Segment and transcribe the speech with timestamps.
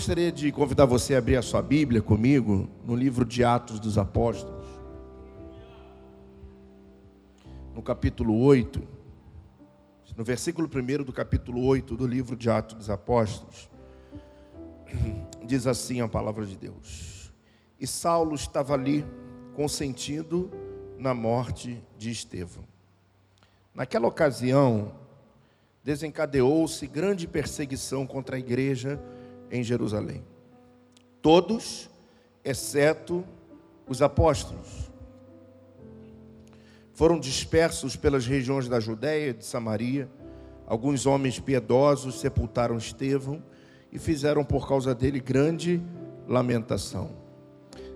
[0.00, 3.98] gostaria de convidar você a abrir a sua Bíblia comigo no livro de Atos dos
[3.98, 4.66] Apóstolos,
[7.74, 8.82] no capítulo 8,
[10.16, 13.68] no versículo 1 do capítulo 8 do livro de Atos dos Apóstolos,
[15.44, 17.30] diz assim a palavra de Deus:
[17.78, 19.04] E Saulo estava ali,
[19.54, 20.50] consentindo
[20.98, 22.64] na morte de Estevão.
[23.74, 24.94] Naquela ocasião,
[25.84, 28.98] desencadeou-se grande perseguição contra a igreja
[29.50, 30.24] em Jerusalém.
[31.20, 31.90] Todos,
[32.44, 33.24] exceto
[33.86, 34.90] os apóstolos,
[36.92, 40.06] foram dispersos pelas regiões da Judéia e de Samaria.
[40.66, 43.42] Alguns homens piedosos sepultaram Estevão
[43.90, 45.82] e fizeram por causa dele grande
[46.28, 47.10] lamentação.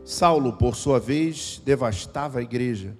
[0.04, 2.96] Saulo, por sua vez, devastava a igreja,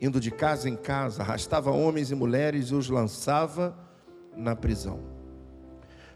[0.00, 3.76] indo de casa em casa, arrastava homens e mulheres e os lançava
[4.36, 5.09] na prisão.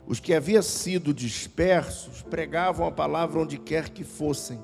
[0.07, 4.61] Os que haviam sido dispersos pregavam a palavra onde quer que fossem.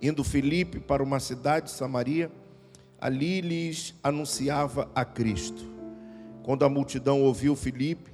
[0.00, 2.30] Indo Filipe para uma cidade de Samaria,
[3.00, 5.64] ali lhes anunciava a Cristo.
[6.42, 8.10] Quando a multidão ouviu Filipe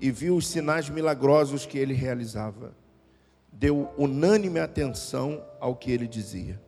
[0.00, 2.76] e viu os sinais milagrosos que ele realizava,
[3.50, 6.60] deu unânime atenção ao que ele dizia.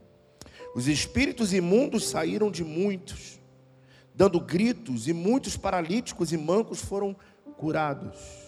[0.74, 3.40] Os espíritos imundos saíram de muitos,
[4.14, 7.14] dando gritos, e muitos paralíticos e mancos foram
[7.56, 8.47] curados.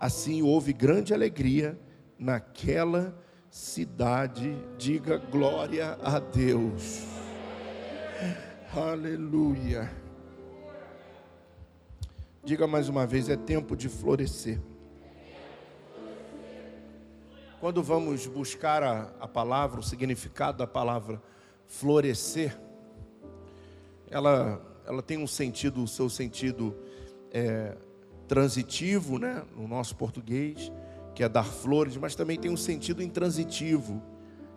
[0.00, 1.78] Assim houve grande alegria
[2.18, 3.14] naquela
[3.50, 4.56] cidade.
[4.78, 7.02] Diga glória a Deus.
[8.74, 9.90] Aleluia.
[12.42, 14.58] Diga mais uma vez: é tempo de florescer.
[17.60, 21.22] Quando vamos buscar a, a palavra, o significado da palavra
[21.66, 22.58] florescer,
[24.10, 26.74] ela, ela tem um sentido, o seu sentido
[27.30, 27.76] é,
[28.30, 30.70] transitivo, né, no nosso português,
[31.16, 34.00] que é dar flores, mas também tem um sentido intransitivo,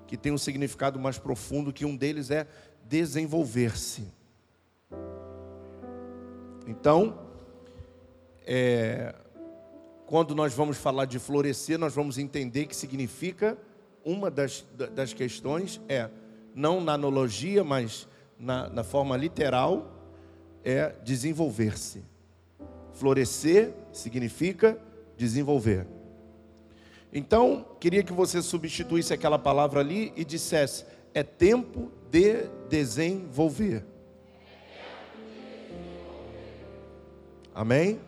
[0.06, 2.46] que tem um significado mais profundo, que um deles é
[2.88, 4.14] desenvolver-se.
[6.68, 7.18] Então,
[8.46, 9.16] é,
[10.06, 13.58] quando nós vamos falar de florescer, nós vamos entender que significa
[14.06, 14.64] uma das,
[14.94, 16.12] das questões é
[16.54, 18.08] não na analogia, mas
[18.38, 19.92] na, na forma literal,
[20.64, 22.13] é desenvolver-se.
[22.94, 24.78] Florescer significa
[25.18, 25.88] desenvolver.
[27.12, 33.86] Então, queria que você substituísse aquela palavra ali e dissesse: é tempo de desenvolver.
[37.54, 38.00] Amém?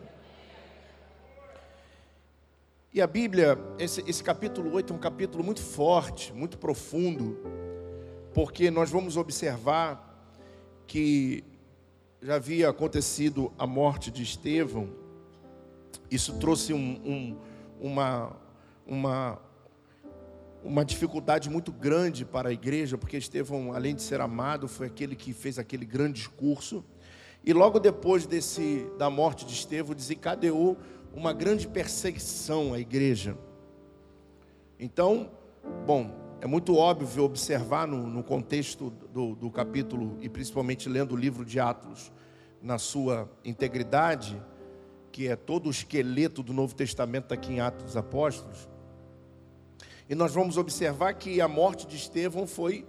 [2.92, 7.38] E a Bíblia, esse, esse capítulo 8 é um capítulo muito forte, muito profundo,
[8.32, 10.02] porque nós vamos observar
[10.86, 11.44] que
[12.26, 14.88] já havia acontecido a morte de Estevão,
[16.10, 17.38] isso trouxe um, um,
[17.80, 18.36] uma,
[18.84, 19.38] uma,
[20.64, 25.14] uma dificuldade muito grande para a igreja, porque Estevão, além de ser amado, foi aquele
[25.14, 26.84] que fez aquele grande discurso.
[27.44, 30.76] E logo depois desse, da morte de Estevão, desencadeou
[31.14, 33.38] uma grande perseguição à igreja.
[34.80, 35.30] Então,
[35.86, 36.10] bom,
[36.46, 41.44] é muito óbvio observar no, no contexto do, do capítulo, e principalmente lendo o livro
[41.44, 42.12] de Atos,
[42.62, 44.40] na sua integridade,
[45.10, 48.68] que é todo o esqueleto do Novo Testamento aqui em Atos dos Apóstolos.
[50.08, 52.86] E nós vamos observar que a morte de Estevão foi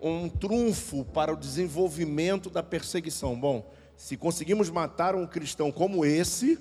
[0.00, 3.34] um trunfo para o desenvolvimento da perseguição.
[3.34, 6.56] Bom, se conseguimos matar um cristão como esse,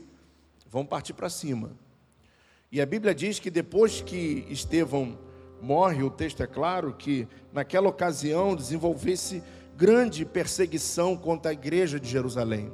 [0.68, 1.78] vamos partir para cima.
[2.72, 5.30] E a Bíblia diz que depois que Estevão
[5.62, 9.44] morre, o texto é claro que naquela ocasião desenvolvesse
[9.78, 12.72] grande perseguição contra a igreja de Jerusalém.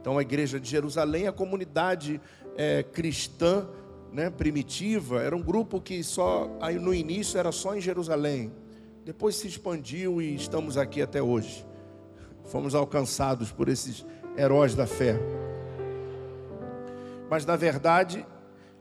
[0.00, 2.20] Então, a igreja de Jerusalém, a comunidade
[2.56, 3.66] é, cristã
[4.12, 8.52] né, primitiva, era um grupo que só aí no início era só em Jerusalém,
[9.04, 11.66] depois se expandiu e estamos aqui até hoje.
[12.44, 14.04] Fomos alcançados por esses
[14.36, 15.18] heróis da fé.
[17.28, 18.24] Mas na verdade,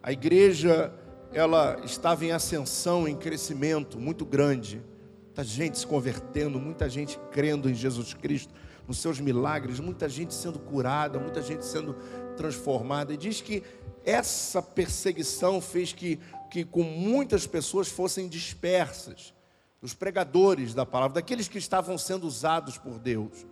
[0.02, 0.94] a igreja
[1.34, 4.82] ela estava em ascensão, em crescimento muito grande.
[5.26, 8.54] Muita gente se convertendo, muita gente crendo em Jesus Cristo,
[8.88, 11.96] nos seus milagres, muita gente sendo curada, muita gente sendo
[12.38, 13.14] transformada.
[13.14, 13.64] E diz que
[14.06, 16.20] essa perseguição fez que,
[16.52, 19.34] que com muitas pessoas fossem dispersas,
[19.82, 23.46] os pregadores da palavra, daqueles que estavam sendo usados por Deus,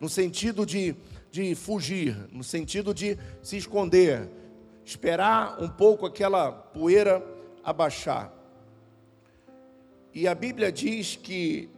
[0.00, 0.96] no sentido de,
[1.30, 4.28] de fugir, no sentido de se esconder,
[4.84, 7.24] esperar um pouco aquela poeira
[7.62, 8.32] abaixar.
[10.12, 11.70] E a Bíblia diz que,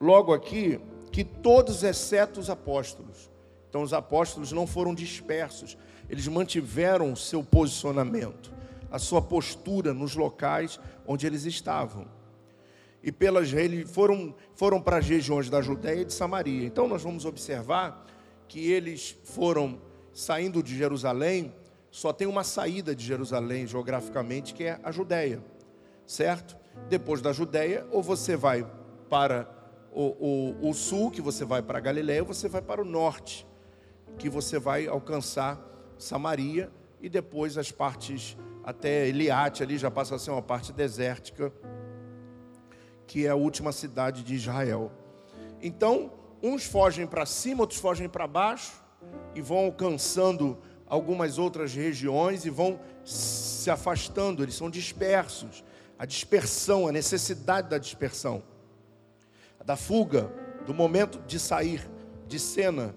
[0.00, 0.80] logo aqui,
[1.12, 3.30] que todos exceto os apóstolos.
[3.68, 5.76] Então, os apóstolos não foram dispersos,
[6.08, 8.52] eles mantiveram o seu posicionamento.
[8.90, 12.06] a sua postura nos locais onde eles estavam.
[13.02, 13.50] E pelas
[13.86, 16.66] foram foram para as regiões da Judéia e de Samaria.
[16.66, 18.06] Então nós vamos observar
[18.48, 19.78] que eles foram
[20.16, 21.54] saindo de Jerusalém,
[21.90, 25.44] só tem uma saída de Jerusalém geograficamente, que é a Judéia,
[26.06, 26.56] certo?
[26.88, 28.66] Depois da Judéia, ou você vai
[29.10, 29.46] para
[29.92, 32.84] o, o, o sul, que você vai para a Galiléia, ou você vai para o
[32.84, 33.46] norte,
[34.16, 35.60] que você vai alcançar
[35.98, 36.72] Samaria
[37.02, 41.52] e depois as partes até Eliate ali já passa a ser uma parte desértica,
[43.06, 44.90] que é a última cidade de Israel.
[45.60, 46.10] Então,
[46.42, 48.85] uns fogem para cima, outros fogem para baixo
[49.34, 55.64] e vão alcançando algumas outras regiões e vão se afastando, eles são dispersos.
[55.98, 58.42] A dispersão, a necessidade da dispersão,
[59.64, 60.30] da fuga,
[60.66, 61.88] do momento de sair
[62.26, 62.94] de cena,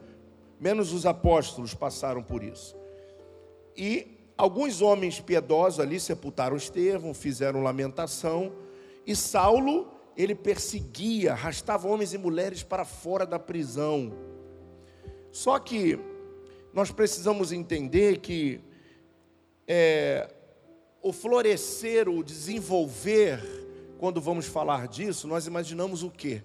[0.60, 2.76] menos os apóstolos passaram por isso.
[3.76, 8.52] E alguns homens piedosos ali sepultaram Estevão, fizeram lamentação,
[9.06, 14.14] e Saulo, ele perseguia, arrastava homens e mulheres para fora da prisão.
[15.32, 16.00] Só que
[16.74, 18.62] nós precisamos entender que
[19.68, 20.34] é,
[21.02, 23.42] o florescer, o desenvolver,
[23.98, 26.42] quando vamos falar disso, nós imaginamos o quê?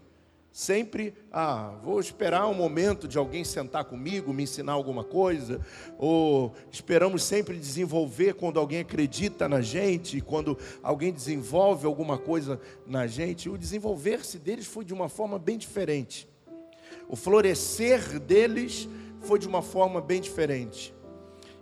[0.52, 5.60] Sempre, ah, vou esperar um momento de alguém sentar comigo, me ensinar alguma coisa,
[5.98, 13.08] ou esperamos sempre desenvolver quando alguém acredita na gente, quando alguém desenvolve alguma coisa na
[13.08, 13.48] gente.
[13.48, 16.28] O desenvolver-se deles foi de uma forma bem diferente.
[17.08, 18.88] O florescer deles
[19.20, 20.94] foi de uma forma bem diferente.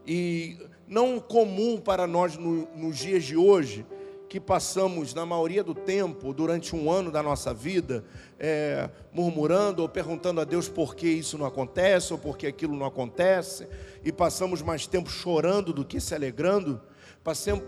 [0.07, 3.87] E não comum para nós no, nos dias de hoje,
[4.33, 8.03] que passamos, na maioria do tempo, durante um ano da nossa vida,
[8.39, 12.75] é, murmurando ou perguntando a Deus por que isso não acontece ou por que aquilo
[12.75, 13.69] não acontece,
[14.03, 16.81] e passamos mais tempo chorando do que se alegrando,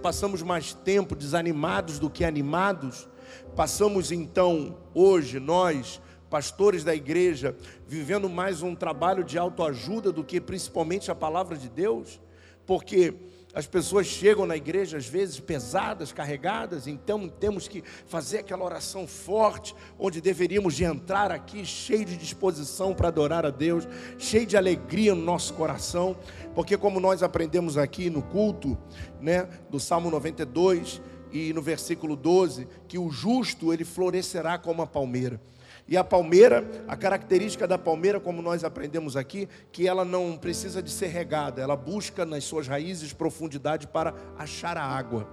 [0.03, 3.11] passamos mais tempo desanimados do que animados,
[3.55, 6.00] passamos então, hoje, nós,
[6.34, 7.54] pastores da igreja,
[7.86, 12.20] vivendo mais um trabalho de autoajuda do que principalmente a palavra de Deus,
[12.66, 13.14] porque
[13.54, 19.06] as pessoas chegam na igreja às vezes pesadas, carregadas, então temos que fazer aquela oração
[19.06, 23.87] forte, onde deveríamos de entrar aqui cheio de disposição para adorar a Deus,
[24.19, 26.16] cheio de alegria no nosso coração,
[26.52, 28.76] porque como nós aprendemos aqui no culto,
[29.20, 34.87] né, do Salmo 92 e no versículo 12, que o justo ele florescerá como a
[34.87, 35.40] palmeira.
[35.86, 40.82] E a palmeira, a característica da palmeira, como nós aprendemos aqui, que ela não precisa
[40.82, 45.28] de ser regada, ela busca nas suas raízes profundidade para achar a água.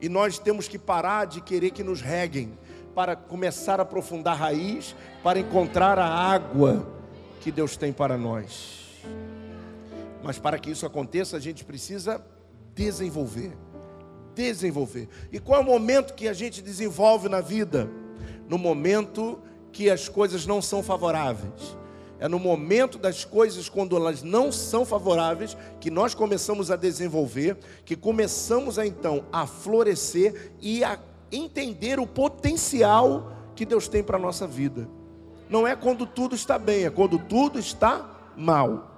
[0.00, 2.56] E nós temos que parar de querer que nos reguem,
[2.94, 6.86] para começar a aprofundar a raiz, para encontrar a água
[7.40, 9.02] que Deus tem para nós.
[10.22, 12.24] Mas para que isso aconteça, a gente precisa
[12.74, 13.52] desenvolver.
[14.34, 15.08] Desenvolver.
[15.32, 17.90] E qual é o momento que a gente desenvolve na vida?
[18.48, 19.40] No momento
[19.74, 21.76] que as coisas não são favoráveis.
[22.20, 27.58] É no momento das coisas, quando elas não são favoráveis, que nós começamos a desenvolver,
[27.84, 30.98] que começamos a então a florescer e a
[31.30, 34.88] entender o potencial que Deus tem para a nossa vida.
[35.50, 38.92] Não é quando tudo está bem, é quando tudo está mal.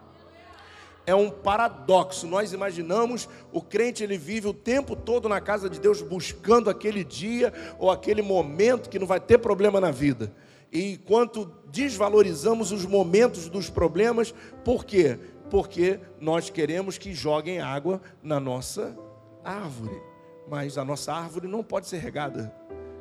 [1.07, 2.27] É um paradoxo.
[2.27, 7.03] Nós imaginamos o crente ele vive o tempo todo na casa de Deus buscando aquele
[7.03, 10.31] dia ou aquele momento que não vai ter problema na vida
[10.73, 15.19] e enquanto desvalorizamos os momentos dos problemas, por quê?
[15.51, 18.97] Porque nós queremos que joguem água na nossa
[19.45, 20.01] árvore,
[20.49, 22.53] mas a nossa árvore não pode ser regada,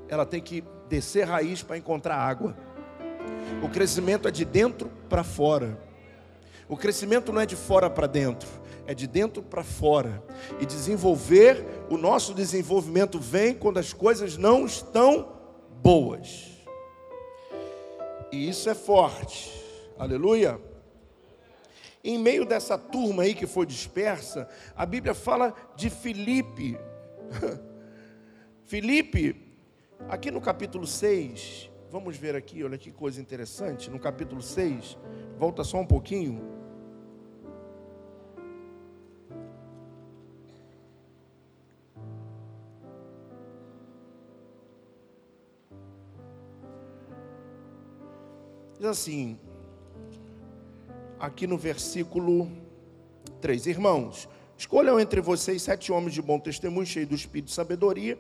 [0.08, 2.56] ela tem que descer raiz para encontrar água.
[3.64, 5.78] O crescimento é de dentro para fora.
[6.70, 8.48] O crescimento não é de fora para dentro,
[8.88, 10.24] é de dentro para fora.
[10.60, 15.28] E desenvolver, o nosso desenvolvimento vem quando as coisas não estão
[15.82, 16.55] boas.
[18.36, 19.50] E isso é forte.
[19.98, 20.60] Aleluia.
[22.04, 26.78] Em meio dessa turma aí que foi dispersa, a Bíblia fala de Filipe.
[28.66, 29.42] Filipe,
[30.10, 34.98] aqui no capítulo 6, vamos ver aqui, olha que coisa interessante, no capítulo 6,
[35.38, 36.55] volta só um pouquinho.
[48.78, 49.40] Diz assim,
[51.18, 52.52] aqui no versículo
[53.40, 54.28] 3: Irmãos,
[54.58, 58.18] escolham entre vocês sete homens de bom testemunho, cheios do espírito de sabedoria.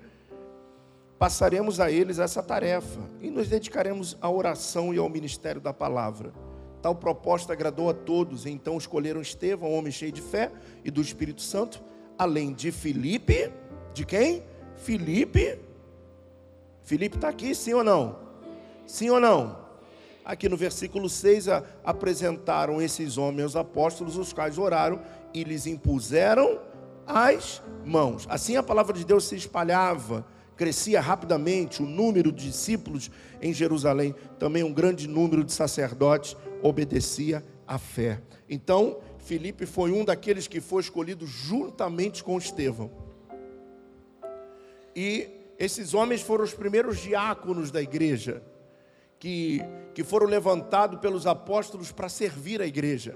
[1.19, 6.33] Passaremos a eles essa tarefa e nos dedicaremos à oração e ao ministério da palavra.
[6.81, 10.51] Tal proposta agradou a todos, então escolheram Estevão, homem cheio de fé
[10.83, 11.81] e do Espírito Santo,
[12.17, 13.51] além de Filipe
[13.93, 14.43] De quem?
[14.77, 15.59] Filipe.
[16.83, 18.19] Filipe está aqui, sim ou não?
[18.85, 19.64] Sim ou não?
[20.25, 24.99] Aqui no versículo 6, a, apresentaram esses homens apóstolos, os quais oraram
[25.33, 26.59] e lhes impuseram
[27.05, 28.25] as mãos.
[28.27, 30.25] Assim a palavra de Deus se espalhava,
[30.57, 37.43] crescia rapidamente o número de discípulos em Jerusalém, também um grande número de sacerdotes obedecia
[37.67, 38.21] à fé.
[38.49, 42.91] Então, Filipe foi um daqueles que foi escolhido juntamente com Estevão.
[44.95, 45.29] E
[45.59, 48.41] esses homens foram os primeiros diáconos da igreja,
[49.19, 49.61] que,
[49.93, 53.15] que foram levantados pelos apóstolos para servir a igreja.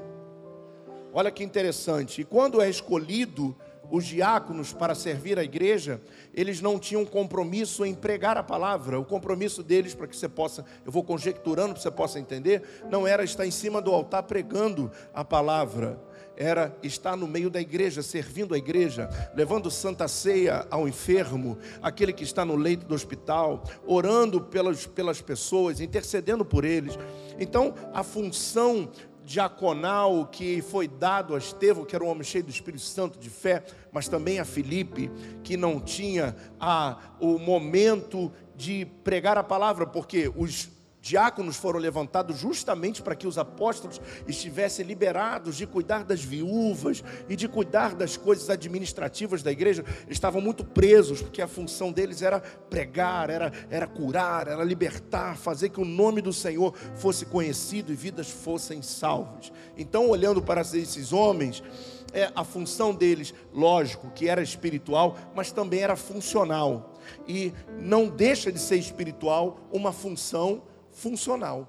[1.11, 2.21] Olha que interessante.
[2.21, 3.55] E quando é escolhido
[3.91, 5.99] os diáconos para servir a igreja,
[6.33, 8.99] eles não tinham compromisso em pregar a palavra.
[8.99, 12.63] O compromisso deles, para que você possa, eu vou conjecturando para que você possa entender,
[12.89, 15.99] não era estar em cima do altar pregando a palavra,
[16.39, 22.13] era estar no meio da igreja, servindo a igreja, levando santa ceia ao enfermo, aquele
[22.13, 26.97] que está no leito do hospital, orando pelas, pelas pessoas, intercedendo por eles.
[27.37, 28.89] Então, a função
[29.25, 33.29] diaconal que foi dado a Estevão, que era um homem cheio do Espírito Santo, de
[33.29, 35.11] fé, mas também a Filipe,
[35.43, 40.69] que não tinha a, o momento de pregar a palavra, porque os
[41.01, 47.35] diáconos foram levantados justamente para que os apóstolos estivessem liberados de cuidar das viúvas e
[47.35, 49.83] de cuidar das coisas administrativas da igreja.
[50.01, 55.37] Eles estavam muito presos, porque a função deles era pregar, era, era curar, era libertar,
[55.37, 59.51] fazer que o nome do Senhor fosse conhecido e vidas fossem salvas.
[59.77, 61.63] Então, olhando para esses homens,
[62.11, 66.93] é, a função deles, lógico, que era espiritual, mas também era funcional.
[67.27, 70.63] E não deixa de ser espiritual uma função
[70.99, 71.67] funcional.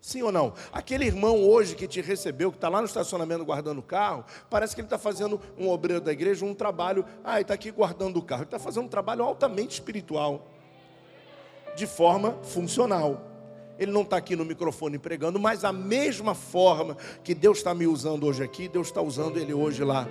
[0.00, 0.54] Sim ou não?
[0.72, 4.74] Aquele irmão hoje que te recebeu, que está lá no estacionamento guardando o carro, parece
[4.74, 7.04] que ele está fazendo um obreiro da igreja, um trabalho.
[7.22, 8.42] Ah, ele está aqui guardando o carro.
[8.42, 10.46] Ele está fazendo um trabalho altamente espiritual,
[11.76, 13.26] de forma funcional.
[13.78, 17.86] Ele não está aqui no microfone pregando, mas a mesma forma que Deus está me
[17.86, 20.06] usando hoje aqui, Deus está usando ele hoje lá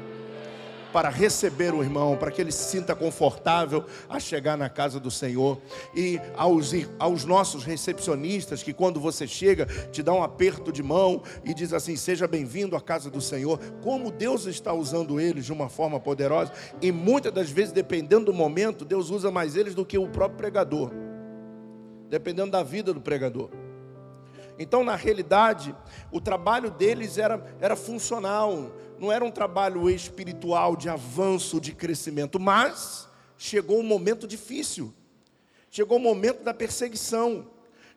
[0.91, 5.11] para receber o irmão, para que ele se sinta confortável a chegar na casa do
[5.11, 5.59] Senhor.
[5.95, 11.21] E aos, aos nossos recepcionistas, que quando você chega, te dá um aperto de mão
[11.43, 13.59] e diz assim: Seja bem-vindo à casa do Senhor.
[13.83, 18.33] Como Deus está usando eles de uma forma poderosa, e muitas das vezes, dependendo do
[18.33, 20.91] momento, Deus usa mais eles do que o próprio pregador,
[22.09, 23.49] dependendo da vida do pregador.
[24.59, 25.73] Então, na realidade,
[26.11, 32.37] o trabalho deles era, era funcional, não era um trabalho espiritual de avanço, de crescimento,
[32.37, 34.93] mas chegou um momento difícil,
[35.71, 37.47] chegou o um momento da perseguição,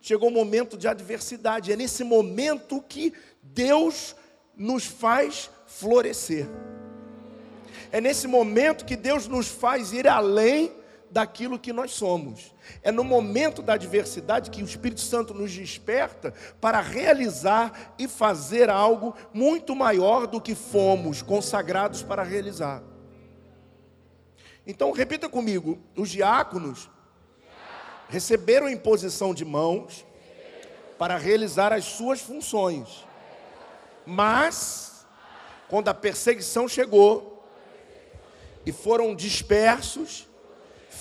[0.00, 1.72] chegou o um momento de adversidade.
[1.72, 4.14] É nesse momento que Deus
[4.56, 6.48] nos faz florescer.
[7.90, 10.72] É nesse momento que Deus nos faz ir além
[11.12, 12.54] daquilo que nós somos.
[12.82, 18.70] É no momento da adversidade que o Espírito Santo nos desperta para realizar e fazer
[18.70, 22.82] algo muito maior do que fomos consagrados para realizar.
[24.66, 26.88] Então, repita comigo: os diáconos
[28.08, 30.06] receberam imposição de mãos
[30.98, 33.06] para realizar as suas funções,
[34.06, 35.04] mas,
[35.68, 37.44] quando a perseguição chegou
[38.64, 40.31] e foram dispersos,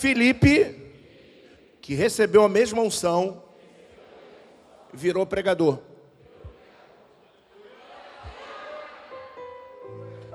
[0.01, 0.75] Felipe,
[1.79, 3.43] que recebeu a mesma unção,
[4.91, 5.77] virou pregador.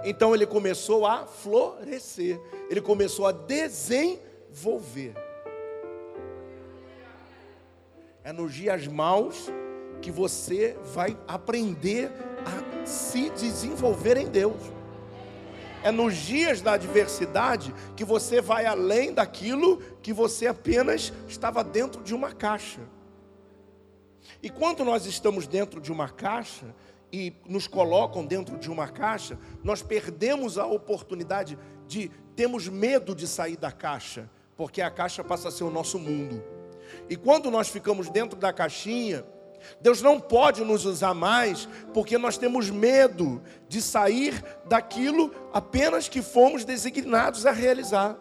[0.05, 5.15] Então ele começou a florescer, ele começou a desenvolver.
[8.23, 9.49] É nos dias maus
[10.01, 12.13] que você vai aprender
[12.45, 14.63] a se desenvolver em Deus.
[15.83, 22.03] É nos dias da adversidade que você vai além daquilo que você apenas estava dentro
[22.03, 22.81] de uma caixa.
[24.43, 26.75] E quando nós estamos dentro de uma caixa
[27.13, 33.27] e nos colocam dentro de uma caixa, nós perdemos a oportunidade de temos medo de
[33.27, 36.43] sair da caixa, porque a caixa passa a ser o nosso mundo.
[37.09, 39.25] E quando nós ficamos dentro da caixinha,
[39.81, 46.23] Deus não pode nos usar mais porque nós temos medo de sair daquilo apenas que
[46.23, 48.17] fomos designados a realizar.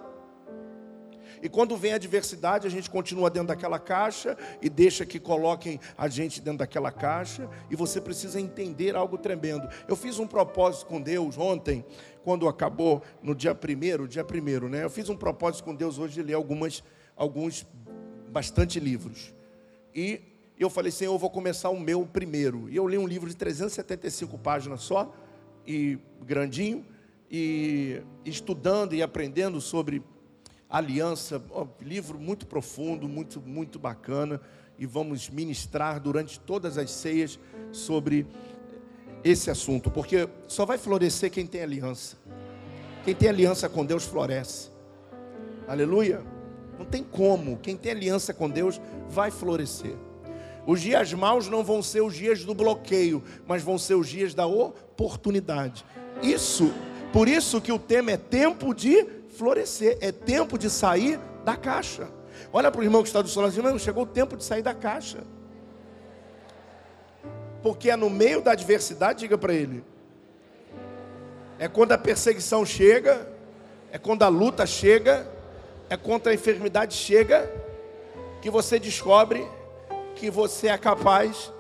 [1.45, 5.79] E quando vem a adversidade, a gente continua dentro daquela caixa e deixa que coloquem
[5.95, 7.47] a gente dentro daquela caixa.
[7.69, 9.69] E você precisa entender algo tremendo.
[9.87, 11.85] Eu fiz um propósito com Deus ontem,
[12.23, 14.83] quando acabou no dia primeiro, dia primeiro, né?
[14.83, 16.83] Eu fiz um propósito com Deus hoje de ler algumas,
[17.15, 17.63] alguns,
[18.29, 19.31] bastante livros.
[19.93, 20.21] E
[20.57, 22.69] e eu falei, Senhor, eu vou começar o meu primeiro.
[22.69, 25.13] E eu li um livro de 375 páginas só,
[25.67, 26.85] e grandinho,
[27.29, 30.03] e estudando e aprendendo sobre
[30.69, 31.41] Aliança,
[31.79, 34.41] livro muito profundo, muito, muito bacana.
[34.77, 37.39] E vamos ministrar durante todas as ceias
[37.71, 38.27] sobre
[39.23, 42.17] esse assunto, porque só vai florescer quem tem aliança.
[43.05, 44.69] Quem tem aliança com Deus floresce.
[45.67, 46.21] Aleluia.
[46.77, 47.57] Não tem como.
[47.57, 49.95] Quem tem aliança com Deus vai florescer.
[50.65, 54.33] Os dias maus não vão ser os dias do bloqueio, mas vão ser os dias
[54.33, 55.85] da oportunidade.
[56.21, 56.73] Isso,
[57.13, 59.05] por isso que o tema é tempo de
[59.37, 62.09] florescer, é tempo de sair da caixa.
[62.51, 64.61] Olha para o irmão que está do seu lado diz, chegou o tempo de sair
[64.61, 65.23] da caixa.
[67.61, 69.83] Porque é no meio da adversidade, diga para ele.
[71.59, 73.27] É quando a perseguição chega,
[73.91, 75.27] é quando a luta chega,
[75.89, 77.49] é quando a enfermidade chega,
[78.41, 79.47] que você descobre
[80.15, 81.53] que você é capaz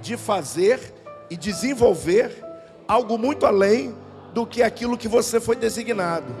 [0.00, 0.92] de fazer
[1.30, 2.44] e desenvolver
[2.86, 3.94] algo muito além
[4.34, 6.34] do que aquilo que você foi designado.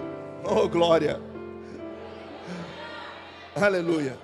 [0.44, 1.20] Oh, glória!
[3.54, 4.18] Aleluia!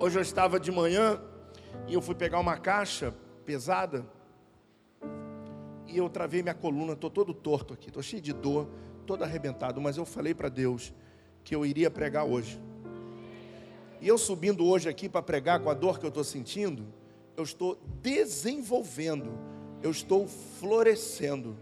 [0.00, 1.20] Hoje eu estava de manhã
[1.86, 3.14] e eu fui pegar uma caixa
[3.46, 4.04] pesada
[5.86, 8.68] e eu travei minha coluna, estou todo torto aqui, estou cheio de dor,
[9.06, 10.92] todo arrebentado, mas eu falei para Deus
[11.44, 12.60] que eu iria pregar hoje.
[14.04, 16.84] E eu subindo hoje aqui para pregar com a dor que eu estou sentindo,
[17.38, 19.32] eu estou desenvolvendo,
[19.82, 21.56] eu estou florescendo.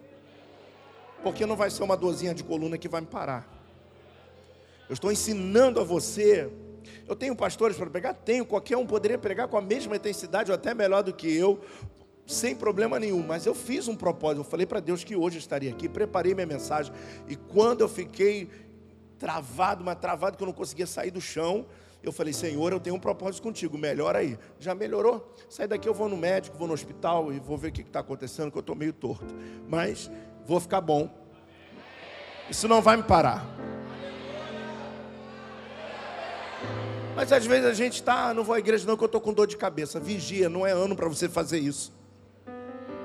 [1.22, 3.48] Porque não vai ser uma dorzinha de coluna que vai me parar.
[4.88, 6.50] Eu estou ensinando a você.
[7.06, 8.12] Eu tenho pastores para pregar?
[8.12, 8.44] Tenho.
[8.44, 11.60] Qualquer um poderia pregar com a mesma intensidade ou até melhor do que eu,
[12.26, 13.24] sem problema nenhum.
[13.24, 14.40] Mas eu fiz um propósito.
[14.40, 16.92] Eu falei para Deus que hoje estaria aqui, preparei minha mensagem.
[17.28, 18.50] E quando eu fiquei
[19.16, 21.64] travado, mas travado que eu não conseguia sair do chão,
[22.02, 24.36] eu falei, Senhor, eu tenho um propósito contigo, melhora aí.
[24.58, 25.32] Já melhorou?
[25.48, 28.00] Sai daqui, eu vou no médico, vou no hospital e vou ver o que está
[28.00, 29.34] acontecendo, que eu estou meio torto.
[29.68, 30.10] Mas
[30.44, 31.08] vou ficar bom.
[32.50, 33.46] Isso não vai me parar.
[37.14, 39.20] Mas às vezes a gente está, ah, não vou à igreja não, que eu estou
[39.20, 40.00] com dor de cabeça.
[40.00, 41.92] Vigia, não é ano para você fazer isso.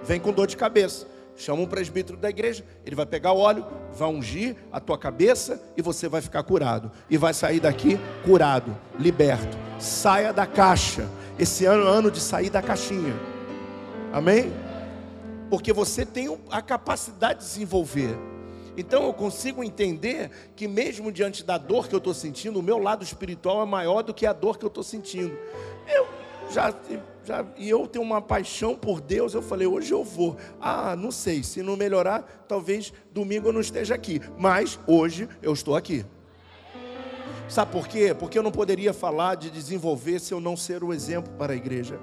[0.04, 1.08] Vem com dor de cabeça.
[1.38, 5.62] Chama um presbítero da igreja, ele vai pegar o óleo, vai ungir a tua cabeça
[5.78, 6.92] e você vai ficar curado.
[7.08, 9.56] E vai sair daqui curado, liberto.
[9.78, 11.08] Saia da caixa.
[11.38, 13.14] Esse ano é ano de sair da caixinha.
[14.12, 14.52] Amém?
[15.48, 18.18] Porque você tem a capacidade de desenvolver.
[18.76, 22.80] Então eu consigo entender que mesmo diante da dor que eu estou sentindo, o meu
[22.80, 25.38] lado espiritual é maior do que a dor que eu estou sentindo.
[25.88, 26.08] Eu
[26.50, 26.74] já,
[27.24, 30.38] já, e eu tenho uma paixão por Deus, eu falei, hoje eu vou.
[30.60, 34.22] Ah, não sei, se não melhorar, talvez domingo eu não esteja aqui.
[34.38, 36.06] Mas hoje eu estou aqui.
[37.50, 38.14] Sabe por quê?
[38.14, 41.56] Porque eu não poderia falar de desenvolver se eu não ser o exemplo para a
[41.56, 42.00] igreja.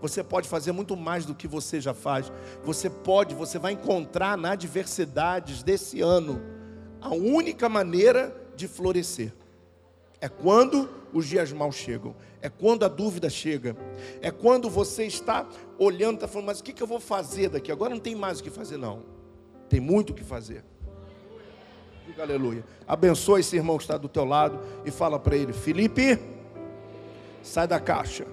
[0.00, 2.32] Você pode fazer muito mais do que você já faz.
[2.64, 6.40] Você pode, você vai encontrar na adversidades desse ano
[7.00, 9.32] a única maneira de florescer.
[10.20, 12.14] É quando os dias maus chegam.
[12.42, 13.76] É quando a dúvida chega.
[14.20, 15.46] É quando você está
[15.78, 17.70] olhando, está falando, mas o que, eu vou fazer daqui?
[17.70, 19.02] Agora não tem mais o que fazer, não.
[19.68, 20.64] Tem muito o que fazer.
[22.06, 22.64] Diga aleluia.
[22.86, 26.18] Abençoa esse irmão que está do teu lado e fala para ele: Felipe,
[27.42, 28.26] sai da caixa.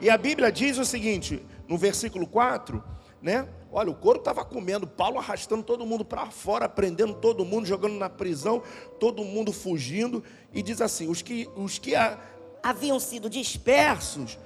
[0.00, 2.82] E a Bíblia diz o seguinte, no versículo 4,
[3.22, 3.48] né?
[3.72, 7.94] Olha, o couro estava comendo, Paulo arrastando todo mundo para fora, prendendo todo mundo, jogando
[7.94, 8.62] na prisão,
[8.98, 10.24] todo mundo fugindo.
[10.52, 12.18] E diz assim: os que, os que a,
[12.62, 14.38] haviam sido dispersos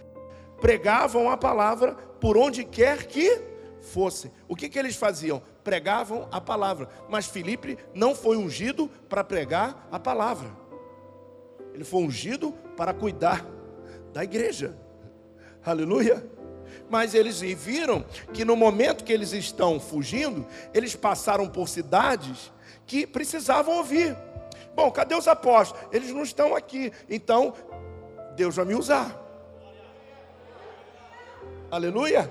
[0.60, 3.40] pregavam a palavra por onde quer que
[3.80, 4.30] fossem.
[4.48, 5.42] O que, que eles faziam?
[5.62, 6.88] Pregavam a palavra.
[7.08, 10.50] Mas Filipe não foi ungido para pregar a palavra,
[11.72, 13.46] ele foi ungido para cuidar
[14.12, 14.78] da igreja.
[15.64, 16.43] Aleluia
[16.88, 22.52] mas eles viram que no momento que eles estão fugindo, eles passaram por cidades
[22.86, 24.16] que precisavam ouvir.
[24.74, 25.84] Bom, cadê os apóstolos?
[25.92, 26.92] Eles não estão aqui.
[27.08, 27.54] Então,
[28.36, 29.20] Deus vai me usar.
[31.70, 32.30] Aleluia.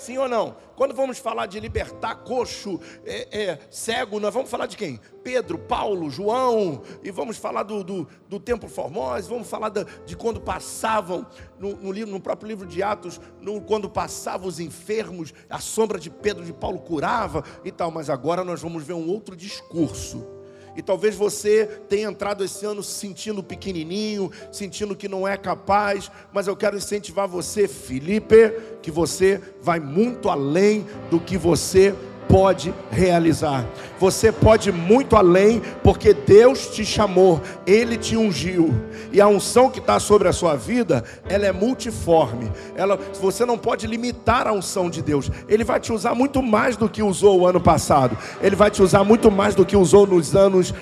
[0.00, 0.56] Sim ou não?
[0.76, 4.98] Quando vamos falar de libertar coxo, é, é, cego, nós vamos falar de quem?
[5.22, 10.16] Pedro, Paulo, João, e vamos falar do, do, do Templo Formoso, vamos falar da, de
[10.16, 11.26] quando passavam,
[11.58, 16.08] no, no, no próprio livro de Atos, no, quando passavam os enfermos, a sombra de
[16.08, 20.39] Pedro, de Paulo curava e tal, mas agora nós vamos ver um outro discurso
[20.76, 26.10] e talvez você tenha entrado esse ano se sentindo pequenininho, sentindo que não é capaz,
[26.32, 31.94] mas eu quero incentivar você, Felipe, que você vai muito além do que você
[32.30, 33.66] pode realizar.
[33.98, 38.72] Você pode muito além, porque Deus te chamou, Ele te ungiu.
[39.12, 42.50] E a unção que está sobre a sua vida, ela é multiforme.
[42.76, 45.30] Ela, você não pode limitar a unção de Deus.
[45.48, 48.16] Ele vai te usar muito mais do que usou o ano passado.
[48.40, 50.72] Ele vai te usar muito mais do que usou nos anos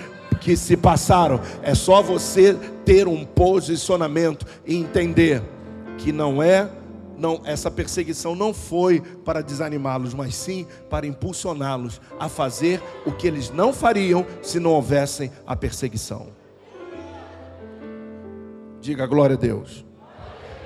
[0.42, 1.40] que se passaram.
[1.62, 5.42] É só você ter um posicionamento e entender
[5.96, 6.68] que não é
[7.18, 13.26] não, essa perseguição não foi para desanimá-los, mas sim para impulsioná-los a fazer o que
[13.26, 16.28] eles não fariam se não houvessem a perseguição.
[18.80, 19.84] Diga glória a Deus.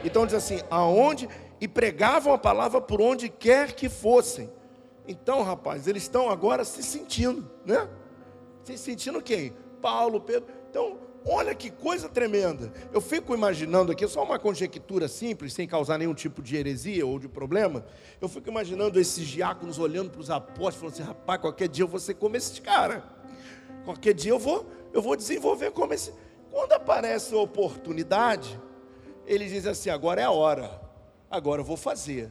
[0.04, 1.28] Então diz assim: aonde
[1.60, 4.50] e pregavam a palavra por onde quer que fossem.
[5.06, 7.88] Então, rapaz, eles estão agora se sentindo, né?
[8.64, 9.52] Se sentindo quem?
[9.80, 10.48] Paulo, Pedro.
[10.70, 12.72] Então, Olha que coisa tremenda.
[12.92, 17.18] Eu fico imaginando aqui, só uma conjectura simples, sem causar nenhum tipo de heresia ou
[17.18, 17.85] de problema.
[18.20, 21.88] Eu fico imaginando esses diáconos olhando para os apóstolos, falando assim: rapaz, qualquer dia eu
[21.88, 23.04] vou ser como esse cara.
[23.85, 26.12] Qualquer dia eu vou, eu vou desenvolver como esse.
[26.50, 28.61] Quando aparece a oportunidade,
[29.26, 30.80] eles dizem assim: agora é a hora,
[31.30, 32.30] agora eu vou fazer.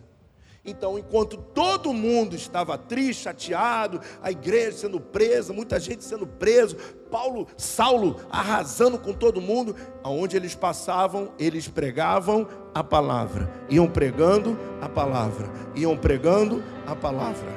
[0.63, 6.75] Então, enquanto todo mundo estava triste, chateado, a igreja sendo presa, muita gente sendo preso,
[7.09, 14.57] Paulo, Saulo arrasando com todo mundo, aonde eles passavam, eles pregavam a palavra, iam pregando
[14.79, 17.49] a palavra, iam pregando a palavra.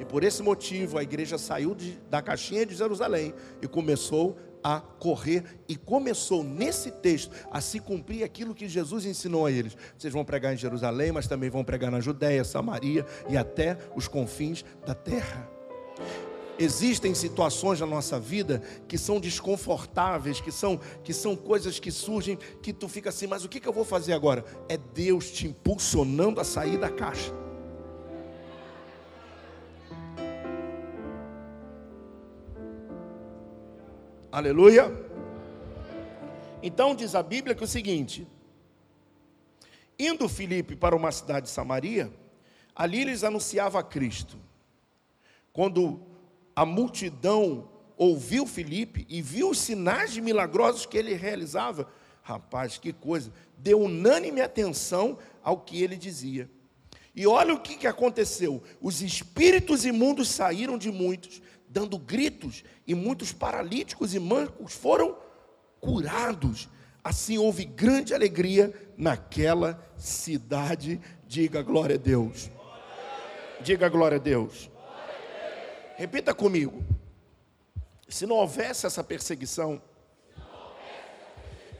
[0.00, 4.80] E por esse motivo a igreja saiu de, da caixinha de Jerusalém e começou a
[4.80, 9.76] correr e começou nesse texto a se cumprir aquilo que Jesus ensinou a eles.
[9.98, 14.08] Vocês vão pregar em Jerusalém, mas também vão pregar na Judéia, Samaria e até os
[14.08, 15.50] confins da terra.
[16.58, 22.38] Existem situações na nossa vida que são desconfortáveis, que são, que são coisas que surgem
[22.62, 24.44] que tu fica assim, mas o que, que eu vou fazer agora?
[24.68, 27.43] É Deus te impulsionando a sair da caixa.
[34.34, 34.92] Aleluia.
[36.60, 38.26] Então diz a Bíblia que é o seguinte:
[39.96, 42.12] indo Filipe para uma cidade de Samaria,
[42.74, 44.36] ali eles anunciava a Cristo.
[45.52, 46.00] Quando
[46.56, 51.88] a multidão ouviu Filipe e viu os sinais milagrosos que ele realizava,
[52.20, 56.50] rapaz, que coisa, deu unânime atenção ao que ele dizia.
[57.14, 61.40] E olha o que aconteceu: os espíritos imundos saíram de muitos
[61.74, 65.18] dando gritos, e muitos paralíticos e mancos foram
[65.80, 66.68] curados.
[67.02, 71.00] Assim houve grande alegria naquela cidade.
[71.26, 72.48] Diga glória a Deus.
[73.60, 74.70] Diga glória a Deus.
[75.96, 76.84] Repita comigo.
[78.08, 79.82] Se não houvesse essa perseguição,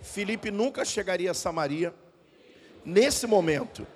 [0.03, 1.95] Felipe nunca chegaria a Samaria
[2.85, 3.87] nesse momento.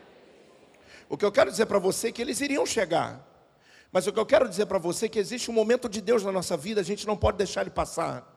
[1.09, 3.28] O que eu quero dizer para você é que eles iriam chegar,
[3.93, 6.23] mas o que eu quero dizer para você é que existe um momento de Deus
[6.23, 8.37] na nossa vida, a gente não pode deixar ele passar.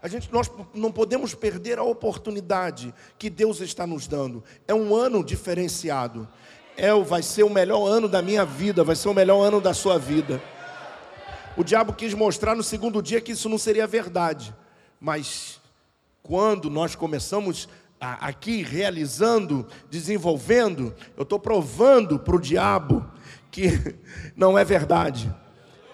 [0.00, 4.44] A gente, nós não podemos perder a oportunidade que Deus está nos dando.
[4.66, 6.28] É um ano diferenciado.
[6.76, 9.74] É, vai ser o melhor ano da minha vida, vai ser o melhor ano da
[9.74, 10.40] sua vida.
[11.56, 14.54] O diabo quis mostrar no segundo dia que isso não seria verdade.
[15.00, 15.60] Mas
[16.22, 17.68] quando nós começamos
[18.00, 23.04] aqui realizando, desenvolvendo, eu estou provando para o diabo
[23.52, 23.94] que
[24.34, 25.32] não é verdade,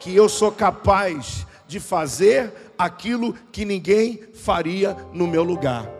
[0.00, 5.98] que eu sou capaz de fazer aquilo que ninguém faria no meu lugar.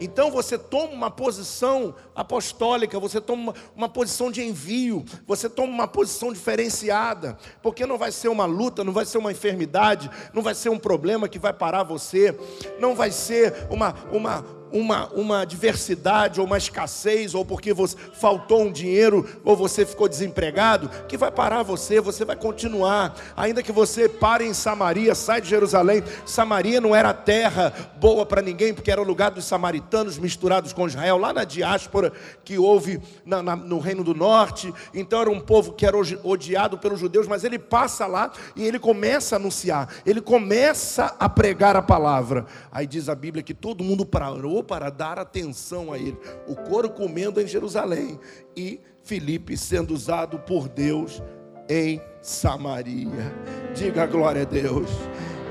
[0.00, 5.70] Então você toma uma posição apostólica, você toma uma, uma, posição de envio, você toma
[5.70, 10.42] uma posição diferenciada, porque não vai ser uma luta, não vai ser uma enfermidade, não
[10.42, 12.34] vai ser um problema que vai parar você,
[12.78, 18.62] não vai ser uma, uma, uma, uma diversidade ou uma escassez, ou porque você, faltou
[18.62, 23.14] um dinheiro, ou você ficou desempregado, que vai parar você, você vai continuar.
[23.36, 26.02] Ainda que você pare em Samaria, sai de Jerusalém.
[26.24, 30.86] Samaria não era terra boa para ninguém, porque era o lugar dos samaritanos misturados com
[30.86, 32.12] Israel, lá na diáspora
[32.44, 34.72] que houve na, na, no Reino do Norte.
[34.94, 38.78] Então era um povo que era odiado pelos judeus, mas ele passa lá e ele
[38.78, 42.46] começa a anunciar, ele começa a pregar a palavra.
[42.70, 46.18] Aí diz a Bíblia que todo mundo parou para dar atenção a ele.
[46.46, 48.18] O coro comendo em Jerusalém
[48.56, 51.22] e Filipe sendo usado por Deus
[51.68, 53.34] em Samaria.
[53.74, 54.90] Diga glória a Deus.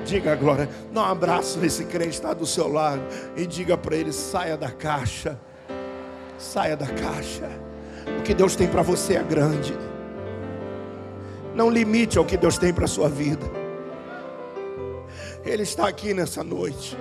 [0.06, 0.70] Diga glória.
[0.94, 3.02] Um abraço nesse crente está do seu lado
[3.36, 5.40] e diga para ele: saia da caixa.
[6.38, 7.50] Saia da caixa.
[8.20, 9.74] O que Deus tem para você é grande.
[11.54, 13.46] Não limite ao que Deus tem para a sua vida.
[15.44, 16.98] Ele está aqui nessa noite.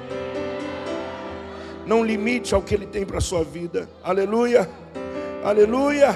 [1.88, 3.88] Não limite ao que Ele tem para a sua vida.
[4.02, 4.68] Aleluia.
[5.42, 6.10] Aleluia.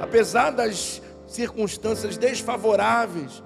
[0.00, 3.40] Apesar das circunstâncias desfavoráveis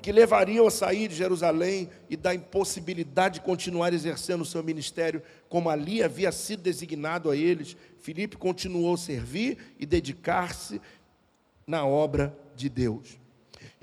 [0.00, 5.22] que levariam a sair de Jerusalém e da impossibilidade de continuar exercendo o seu ministério
[5.50, 10.80] como ali havia sido designado a eles, Filipe continuou a servir e dedicar-se
[11.66, 13.21] na obra de Deus.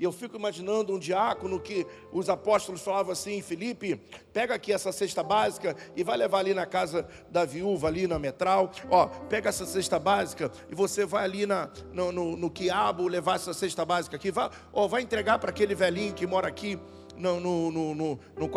[0.00, 4.00] E eu fico imaginando um diácono que os apóstolos falavam assim: Felipe,
[4.32, 8.18] pega aqui essa cesta básica e vai levar ali na casa da viúva, ali na
[8.18, 8.72] metral.
[8.90, 13.34] Ó, pega essa cesta básica e você vai ali na, no, no, no quiabo levar
[13.34, 14.30] essa cesta básica aqui.
[14.30, 16.78] Vai, ó, vai entregar para aquele velhinho que mora aqui
[17.14, 18.50] no, no, no, no, no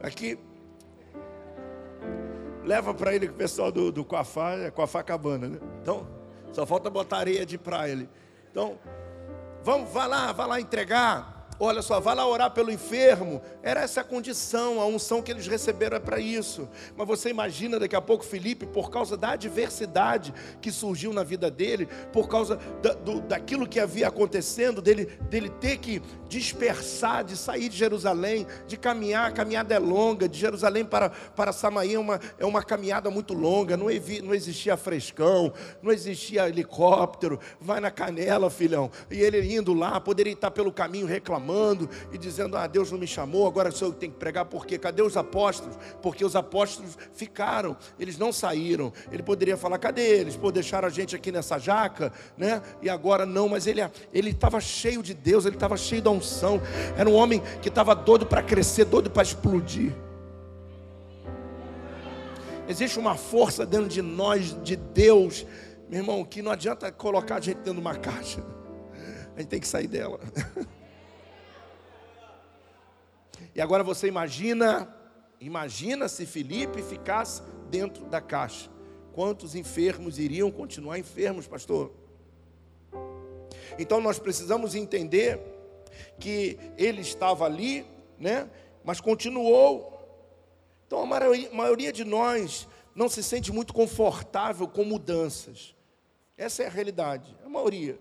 [0.00, 0.38] aqui.
[2.62, 5.58] Leva para ele que o pessoal do, do Coafá é Coafá-Cabana, né?
[5.82, 6.06] Então,
[6.52, 8.08] só falta botar areia de praia ali.
[8.52, 8.78] Então,
[9.68, 11.37] Vamos, vá lá, vá lá entregar.
[11.60, 13.42] Olha só, vá lá orar pelo enfermo.
[13.64, 16.68] Era essa a condição, a unção que eles receberam é para isso.
[16.96, 21.50] Mas você imagina daqui a pouco Felipe, por causa da adversidade que surgiu na vida
[21.50, 27.36] dele, por causa da, do, daquilo que havia acontecendo, dele, dele ter que dispersar, de
[27.36, 31.98] sair de Jerusalém, de caminhar, a caminhada é longa, de Jerusalém para, para Samaí é
[31.98, 37.80] uma, é uma caminhada muito longa, não, evi, não existia frescão, não existia helicóptero, vai
[37.80, 38.90] na canela, filhão.
[39.10, 42.98] E ele indo lá, poderia estar pelo caminho reclamando reclamando e dizendo: Ah, Deus não
[42.98, 44.78] me chamou, agora sou eu que tenho que pregar, por quê?
[44.78, 45.76] Cadê os apóstolos?
[46.02, 48.92] Porque os apóstolos ficaram, eles não saíram.
[49.10, 50.36] Ele poderia falar: Cadê eles?
[50.36, 52.62] Pô, deixaram a gente aqui nessa jaca, né?
[52.82, 53.78] E agora não, mas ele
[54.12, 56.60] ele estava cheio de Deus, ele estava cheio da unção.
[56.96, 59.92] Era um homem que estava doido para crescer, doido para explodir.
[62.68, 65.46] Existe uma força dentro de nós, de Deus,
[65.88, 68.44] meu irmão, que não adianta colocar a gente dentro de uma caixa.
[69.34, 70.20] A gente tem que sair dela.
[73.58, 74.88] E agora você imagina,
[75.40, 78.70] imagina se Felipe ficasse dentro da caixa.
[79.12, 81.92] Quantos enfermos iriam continuar enfermos, pastor?
[83.76, 85.40] Então nós precisamos entender
[86.20, 87.84] que ele estava ali,
[88.16, 88.48] né?
[88.84, 89.92] Mas continuou.
[90.86, 91.06] Então a
[91.52, 95.74] maioria de nós não se sente muito confortável com mudanças.
[96.36, 97.98] Essa é a realidade, a maioria.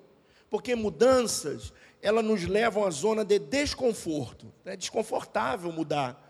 [0.52, 4.54] Porque mudanças, elas nos levam à zona de desconforto.
[4.66, 6.24] É desconfortável mudar.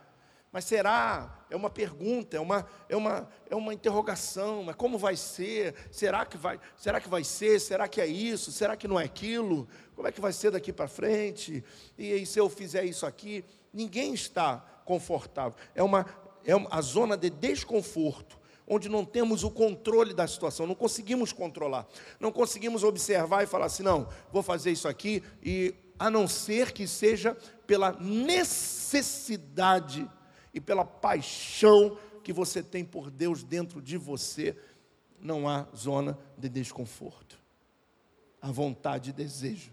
[0.51, 1.45] Mas será?
[1.49, 4.63] É uma pergunta, é uma, é uma, é uma interrogação.
[4.63, 5.75] Mas como vai ser?
[5.91, 7.60] Será que vai, será que vai ser?
[7.60, 8.51] Será que é isso?
[8.51, 9.67] Será que não é aquilo?
[9.95, 11.63] Como é que vai ser daqui para frente?
[11.97, 13.43] E, e se eu fizer isso aqui?
[13.73, 15.53] Ninguém está confortável.
[15.75, 16.06] É uma,
[16.45, 18.37] é uma, a zona de desconforto
[18.67, 21.88] onde não temos o controle da situação, não conseguimos controlar,
[22.19, 26.73] não conseguimos observar e falar assim, não, vou fazer isso aqui, e a não ser
[26.73, 27.34] que seja
[27.65, 30.08] pela necessidade
[30.53, 34.56] e pela paixão que você tem por Deus dentro de você,
[35.19, 37.39] não há zona de desconforto.
[38.41, 39.71] A vontade e desejo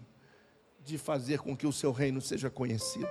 [0.83, 3.09] de fazer com que o seu reino seja conhecido,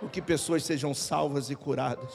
[0.00, 2.12] com que pessoas sejam salvas e curadas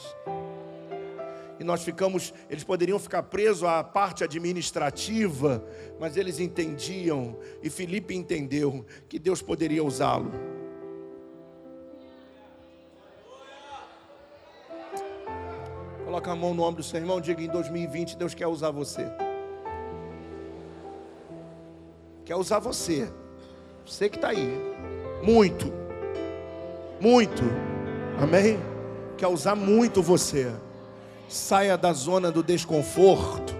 [1.62, 5.64] e nós ficamos, eles poderiam ficar presos à parte administrativa,
[6.00, 10.32] mas eles entendiam, e Felipe entendeu que Deus poderia usá-lo.
[16.04, 19.06] Coloca a mão no ombro do seu irmão, diga em 2020 Deus quer usar você.
[22.26, 23.08] Quer usar você.
[23.86, 24.50] Você que está aí.
[25.22, 25.72] Muito.
[27.00, 27.44] Muito.
[28.20, 28.58] Amém?
[29.16, 30.52] Quer usar muito você
[31.32, 33.56] saia da zona do desconforto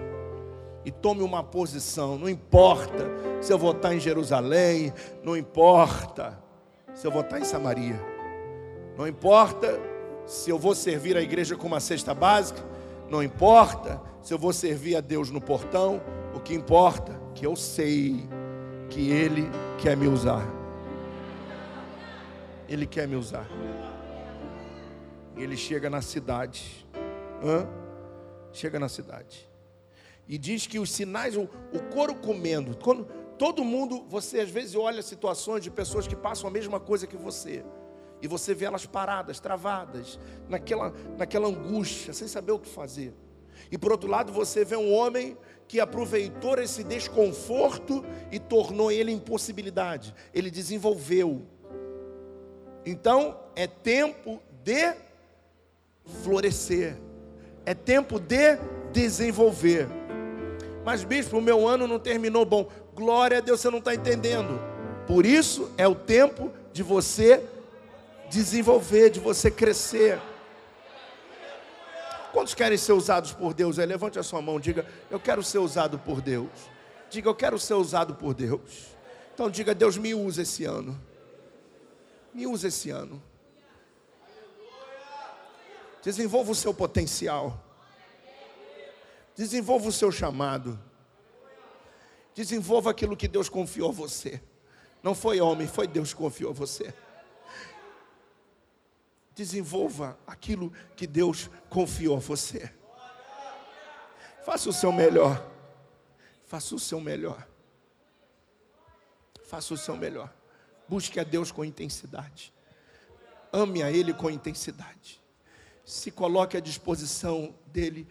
[0.84, 2.18] e tome uma posição.
[2.18, 6.38] Não importa se eu vou estar em Jerusalém, não importa
[6.94, 7.98] se eu vou estar em Samaria,
[8.96, 9.80] não importa
[10.26, 12.62] se eu vou servir a igreja com uma cesta básica,
[13.08, 16.00] não importa se eu vou servir a Deus no portão,
[16.34, 18.28] o que importa é que eu sei
[18.88, 20.46] que Ele quer me usar.
[22.68, 23.46] Ele quer me usar.
[25.36, 26.86] Ele chega na cidade
[27.42, 27.66] Hã?
[28.52, 29.48] Chega na cidade.
[30.28, 33.04] E diz que os sinais, o, o couro comendo, quando
[33.36, 37.16] todo mundo, você às vezes olha situações de pessoas que passam a mesma coisa que
[37.16, 37.64] você.
[38.20, 43.12] E você vê elas paradas, travadas, naquela, naquela angústia, sem saber o que fazer.
[43.70, 49.10] E por outro lado, você vê um homem que aproveitou esse desconforto e tornou ele
[49.10, 50.14] impossibilidade.
[50.32, 51.42] Ele desenvolveu.
[52.86, 54.94] Então, é tempo de
[56.22, 56.96] florescer.
[57.64, 58.58] É tempo de
[58.92, 59.88] desenvolver.
[60.84, 62.68] Mas, bispo, o meu ano não terminou bom.
[62.94, 64.60] Glória a Deus, você não está entendendo.
[65.06, 67.42] Por isso é o tempo de você
[68.30, 70.20] desenvolver, de você crescer.
[72.32, 73.78] Quantos querem ser usados por Deus?
[73.78, 76.48] Aí, levante a sua mão, diga: Eu quero ser usado por Deus.
[77.10, 78.92] Diga: Eu quero ser usado por Deus.
[79.34, 80.98] Então diga, Deus me usa esse ano.
[82.34, 83.22] Me usa esse ano.
[86.02, 87.62] Desenvolva o seu potencial.
[89.36, 90.78] Desenvolva o seu chamado.
[92.34, 94.42] Desenvolva aquilo que Deus confiou a você.
[95.02, 96.92] Não foi homem, foi Deus que confiou a você.
[99.34, 102.72] Desenvolva aquilo que Deus confiou a você.
[104.44, 105.48] Faça o seu melhor.
[106.44, 107.46] Faça o seu melhor.
[109.44, 110.32] Faça o seu melhor.
[110.88, 112.52] Busque a Deus com intensidade.
[113.52, 115.21] Ame a Ele com intensidade.
[115.84, 118.06] Se coloque à disposição dEle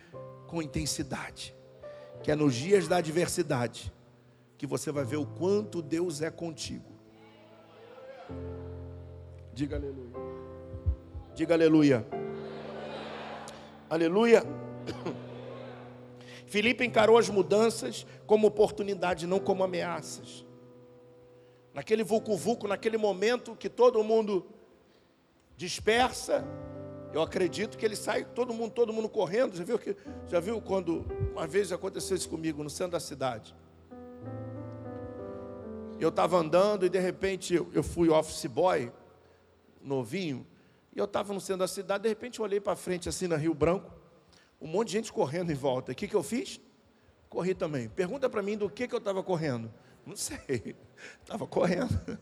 [0.48, 1.56] com intensidade.
[2.24, 3.92] Que é nos dias da adversidade
[4.58, 6.92] que você vai ver o quanto Deus é contigo.
[9.54, 10.16] Diga aleluia.
[11.34, 12.08] Diga aleluia.
[13.90, 14.44] Aleluia.
[16.46, 20.46] Filipe encarou as mudanças como oportunidade, não como ameaças.
[21.74, 24.46] Naquele vulco-vulco, naquele momento que todo mundo
[25.58, 26.46] dispersa,
[27.14, 29.56] eu acredito que ele sai, todo mundo, todo mundo correndo.
[29.56, 29.96] Já viu que,
[30.28, 33.56] já viu quando uma vez aconteceu isso comigo no centro da cidade?
[36.00, 38.92] Eu estava andando e de repente eu fui office boy,
[39.82, 40.48] novinho,
[40.96, 43.36] e eu estava no centro da cidade, de repente eu olhei para frente assim na
[43.36, 43.92] Rio Branco,
[44.60, 45.92] um monte de gente correndo em volta.
[45.92, 46.60] O que, que eu fiz?
[47.30, 47.88] Corri também.
[47.90, 49.72] Pergunta para mim do que, que eu estava correndo.
[50.06, 50.76] Não sei.
[51.22, 52.20] Estava correndo.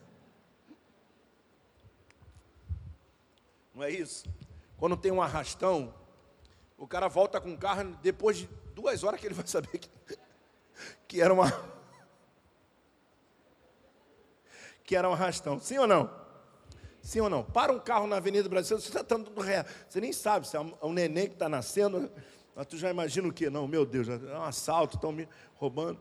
[3.73, 4.25] Não é isso?
[4.79, 5.93] Quando tem um arrastão,
[6.77, 9.89] o cara volta com o carro, depois de duas horas que ele vai saber que,
[11.05, 11.51] que era uma.
[14.85, 15.59] Que era um arrastão.
[15.59, 16.09] Sim ou não?
[17.01, 17.43] Sim ou não?
[17.43, 19.65] Para um carro na Avenida Brasil, você está dando ré.
[19.87, 22.09] Você nem sabe se é um neném que está nascendo.
[22.55, 23.49] Mas tu já imagina o quê?
[23.49, 25.99] Não, meu Deus, é um assalto, estão me roubando.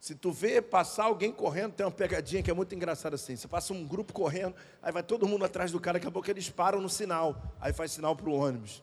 [0.00, 3.34] Se tu vê passar alguém correndo, tem uma pegadinha que é muito engraçada assim.
[3.34, 6.30] Você passa um grupo correndo, aí vai todo mundo atrás do cara, daqui a pouco
[6.30, 7.40] eles param no sinal.
[7.60, 8.82] Aí faz sinal para o ônibus.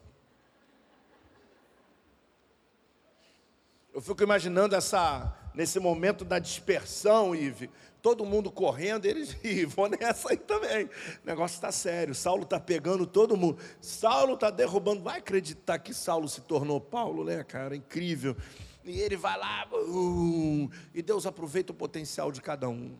[3.93, 7.69] Eu fico imaginando essa, nesse momento da dispersão, Ive,
[8.01, 10.85] todo mundo correndo, eles e vão nessa aí também.
[10.85, 10.89] O
[11.25, 12.13] negócio está sério.
[12.13, 13.57] Saulo está pegando todo mundo.
[13.79, 15.01] Saulo está derrubando.
[15.03, 17.75] Vai acreditar que Saulo se tornou Paulo, né, cara?
[17.75, 18.35] Incrível.
[18.85, 19.67] E ele vai lá,
[20.93, 22.95] e Deus aproveita o potencial de cada um.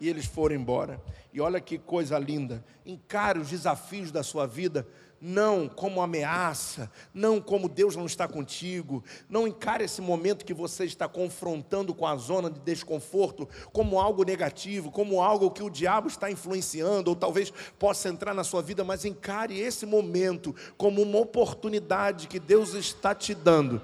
[0.00, 1.02] E eles foram embora.
[1.32, 2.64] E olha que coisa linda.
[2.84, 4.86] Encare os desafios da sua vida
[5.20, 10.84] não como ameaça, não como Deus não está contigo, não encare esse momento que você
[10.84, 16.08] está confrontando com a zona de desconforto como algo negativo, como algo que o diabo
[16.08, 21.18] está influenciando, ou talvez possa entrar na sua vida, mas encare esse momento como uma
[21.18, 23.80] oportunidade que Deus está te dando,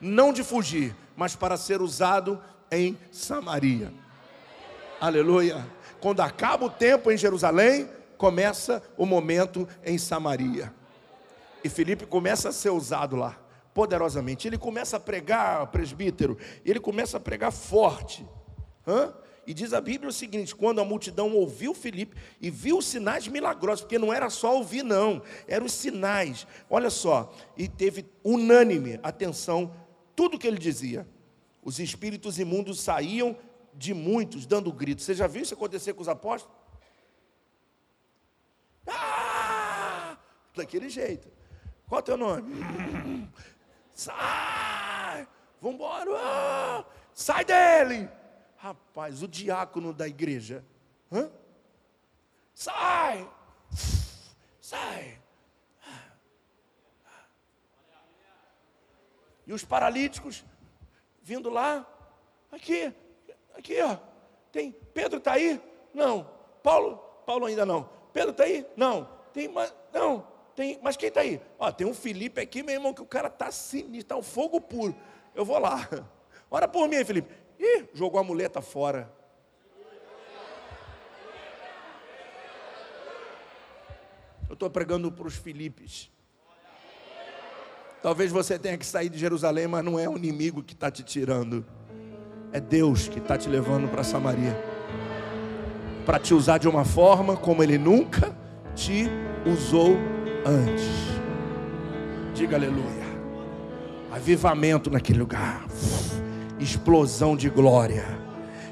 [0.00, 3.92] não de fugir, mas para ser usado em Samaria.
[5.00, 5.64] Aleluia.
[6.00, 7.88] Quando acaba o tempo em Jerusalém,
[8.24, 10.72] começa o momento em Samaria.
[11.62, 13.38] E Felipe começa a ser usado lá,
[13.74, 14.48] poderosamente.
[14.48, 18.26] Ele começa a pregar, presbítero, ele começa a pregar forte.
[18.86, 19.12] Hã?
[19.46, 23.28] E diz a Bíblia o seguinte: quando a multidão ouviu Felipe e viu os sinais
[23.28, 26.46] milagrosos, porque não era só ouvir, não, eram os sinais.
[26.70, 29.70] Olha só, e teve unânime atenção
[30.16, 31.06] tudo que ele dizia.
[31.62, 33.36] Os espíritos imundos saíam
[33.74, 35.04] de muitos, dando gritos.
[35.04, 36.63] Você já viu isso acontecer com os apóstolos?
[38.86, 40.16] Ah!
[40.54, 41.30] Daquele jeito.
[41.88, 43.30] Qual é o teu nome?
[43.92, 45.28] Sai!
[45.60, 46.10] Vambora!
[46.16, 46.84] Ah!
[47.12, 48.08] Sai dele!
[48.56, 50.64] Rapaz, o diácono da igreja.
[51.12, 51.30] Hã?
[52.54, 53.28] Sai!
[54.60, 55.20] Sai!
[59.46, 60.44] E os paralíticos
[61.22, 61.86] vindo lá,
[62.50, 62.92] aqui,
[63.54, 63.96] aqui, ó.
[64.50, 65.60] Tem Pedro está aí?
[65.92, 66.30] Não.
[66.62, 67.88] Paulo, Paulo ainda não.
[68.14, 68.64] Pedro está aí?
[68.76, 69.08] Não.
[69.32, 69.74] Tem mais.
[69.92, 70.24] Não.
[70.54, 71.40] Tem, mas quem está aí?
[71.58, 74.60] Ó, tem um Felipe aqui, meu irmão, que o cara está sinistro, está um fogo
[74.60, 74.94] puro.
[75.34, 75.88] Eu vou lá.
[76.48, 77.34] Ora por mim, Felipe.
[77.58, 79.12] Ih, jogou a muleta fora.
[84.48, 86.08] Eu estou pregando para os Filipes.
[88.00, 91.02] Talvez você tenha que sair de Jerusalém, mas não é o inimigo que está te
[91.02, 91.66] tirando.
[92.52, 94.73] É Deus que está te levando para Samaria
[96.04, 98.34] para te usar de uma forma como Ele nunca
[98.74, 99.08] te
[99.46, 99.96] usou
[100.44, 101.14] antes.
[102.34, 103.04] Diga aleluia.
[104.12, 105.64] Avivamento naquele lugar,
[106.60, 108.04] explosão de glória,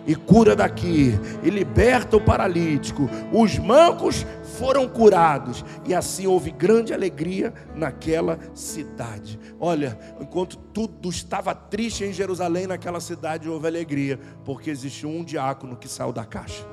[0.06, 3.08] e cura daqui, e liberta o paralítico.
[3.32, 4.26] Os mancos
[4.58, 9.38] foram curados, e assim houve grande alegria naquela cidade.
[9.58, 15.76] Olha, enquanto tudo estava triste em Jerusalém, naquela cidade houve alegria, porque existiu um diácono
[15.76, 16.64] que saiu da caixa.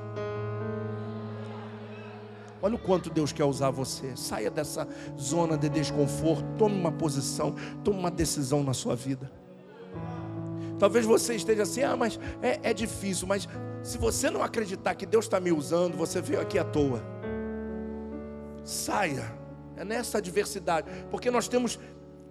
[2.62, 4.16] Olha o quanto Deus quer usar você.
[4.16, 4.88] Saia dessa
[5.20, 9.32] zona de desconforto, tome uma posição, tome uma decisão na sua vida.
[10.78, 13.47] Talvez você esteja assim, ah, mas é, é difícil, mas
[13.84, 17.03] se você não acreditar que Deus está me usando, você veio aqui à toa.
[18.64, 19.34] Saia,
[19.76, 21.80] é nessa adversidade, porque nós temos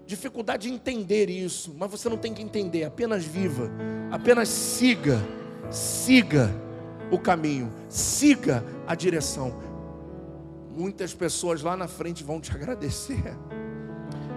[0.06, 3.70] dificuldade de entender isso, mas você não tem que entender, apenas viva,
[4.10, 5.18] apenas siga,
[5.70, 6.50] siga
[7.10, 9.67] o caminho, siga a direção
[10.78, 13.36] Muitas pessoas lá na frente vão te agradecer.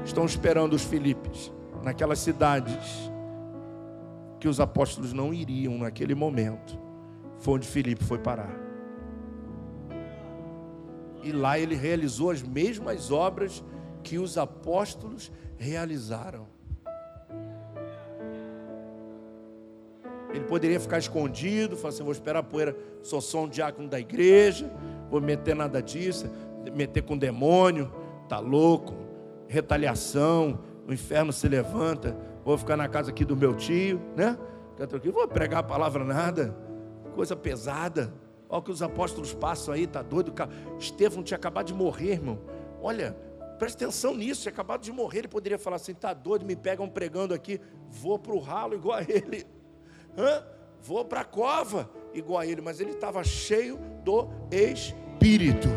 [0.03, 1.51] Estão esperando os Filipes
[1.83, 3.11] naquelas cidades
[4.39, 6.79] que os apóstolos não iriam naquele momento.
[7.37, 8.59] Foi onde Filipe foi parar.
[11.21, 13.63] E lá ele realizou as mesmas obras
[14.01, 16.47] que os apóstolos realizaram.
[20.33, 23.99] Ele poderia ficar escondido, falar assim: vou esperar a poeira, sou só um diácono da
[23.99, 24.71] igreja,
[25.11, 26.27] vou meter nada disso,
[26.73, 27.93] meter com demônio,
[28.29, 28.95] tá louco,
[29.47, 34.37] retaliação, o inferno se levanta, vou ficar na casa aqui do meu tio, né?
[35.13, 36.57] Vou pregar a palavra nada,
[37.13, 38.13] coisa pesada.
[38.49, 40.33] Olha o que os apóstolos passam aí, tá doido?
[40.79, 42.39] Estevão tinha acabado de morrer, irmão.
[42.81, 43.15] Olha,
[43.59, 45.19] presta atenção nisso, tinha acabado de morrer.
[45.19, 48.97] Ele poderia falar assim: tá doido, me pegam pregando aqui, vou para o ralo igual
[48.97, 49.45] a ele.
[50.17, 50.43] Hã?
[50.81, 54.27] Vou para a cova igual a ele, mas ele estava cheio do
[55.21, 55.69] Espírito.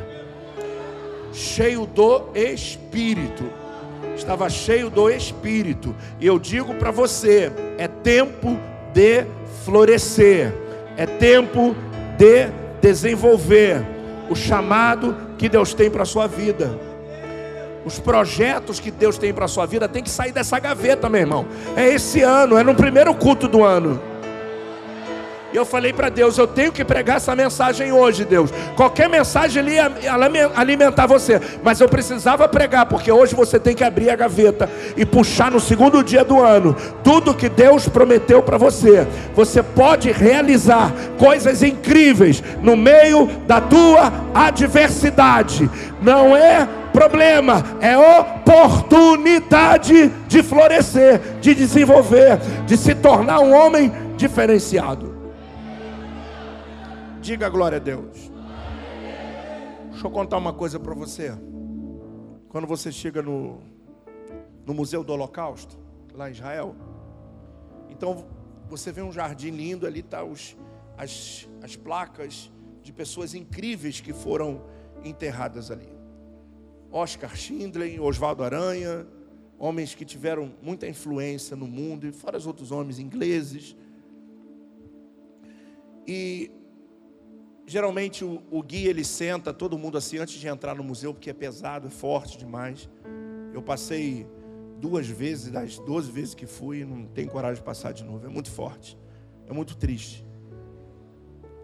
[1.34, 3.44] Cheio do Espírito.
[4.16, 5.94] Estava cheio do Espírito.
[6.18, 8.58] E eu digo para você: é tempo
[8.94, 9.26] de
[9.62, 10.50] florescer,
[10.96, 11.76] é tempo
[12.16, 12.48] de
[12.80, 13.84] desenvolver
[14.30, 16.80] o chamado que Deus tem para a sua vida.
[17.84, 21.20] Os projetos que Deus tem para a sua vida tem que sair dessa gaveta, meu
[21.20, 21.44] irmão.
[21.76, 24.00] É esse ano, é no primeiro culto do ano.
[25.54, 28.50] E eu falei para Deus: eu tenho que pregar essa mensagem hoje, Deus.
[28.74, 29.76] Qualquer mensagem ali
[30.52, 35.06] alimentar você, mas eu precisava pregar, porque hoje você tem que abrir a gaveta e
[35.06, 39.06] puxar no segundo dia do ano tudo que Deus prometeu para você.
[39.36, 45.70] Você pode realizar coisas incríveis no meio da tua adversidade.
[46.02, 55.13] Não é problema, é oportunidade de florescer, de desenvolver, de se tornar um homem diferenciado.
[57.24, 58.30] Diga glória a Deus.
[59.90, 61.32] Deixa eu contar uma coisa para você.
[62.50, 63.62] Quando você chega no,
[64.66, 65.74] no Museu do Holocausto,
[66.12, 66.76] lá em Israel,
[67.88, 68.26] então
[68.68, 70.54] você vê um jardim lindo, ali tá os,
[70.98, 72.52] as, as placas
[72.82, 74.60] de pessoas incríveis que foram
[75.02, 75.88] enterradas ali.
[76.92, 79.06] Oscar Schindler, Oswaldo Aranha,
[79.58, 83.74] homens que tiveram muita influência no mundo, e fora os outros homens ingleses.
[86.06, 86.50] E
[87.66, 91.30] Geralmente o, o, guia ele senta todo mundo assim antes de entrar no museu, porque
[91.30, 92.88] é pesado, é forte demais.
[93.52, 94.26] Eu passei
[94.78, 98.26] duas vezes, das 12 vezes que fui, não tenho coragem de passar de novo.
[98.26, 98.98] É muito forte,
[99.46, 100.24] é muito triste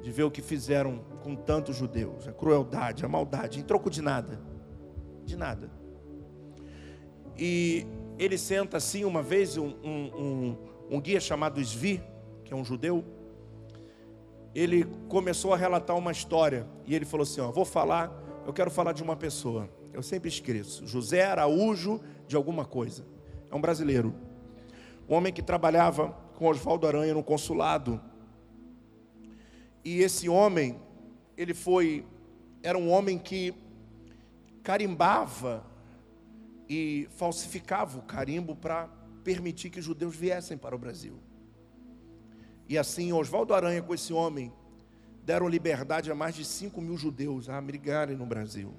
[0.02, 4.00] de ver o que fizeram com tantos judeus, a crueldade, a maldade, em troco de
[4.00, 4.40] nada,
[5.24, 5.70] de nada.
[7.36, 7.86] E
[8.18, 10.58] ele senta assim uma vez, um, um, um,
[10.90, 12.02] um guia chamado Svi,
[12.44, 13.04] que é um judeu,
[14.54, 18.12] ele começou a relatar uma história e ele falou assim: ó, vou falar,
[18.46, 19.68] eu quero falar de uma pessoa.
[19.92, 20.86] Eu sempre esqueço.
[20.86, 23.04] José Araújo de alguma coisa.
[23.50, 24.14] É um brasileiro.
[25.08, 28.00] Um homem que trabalhava com Oswaldo Aranha no consulado.
[29.84, 30.80] E esse homem,
[31.36, 32.04] ele foi
[32.62, 33.54] era um homem que
[34.62, 35.64] carimbava
[36.68, 38.88] e falsificava o carimbo para
[39.24, 41.18] permitir que os judeus viessem para o Brasil.
[42.70, 44.52] E assim, Oswaldo Aranha com esse homem
[45.24, 48.72] deram liberdade a mais de 5 mil judeus a migrarem no Brasil.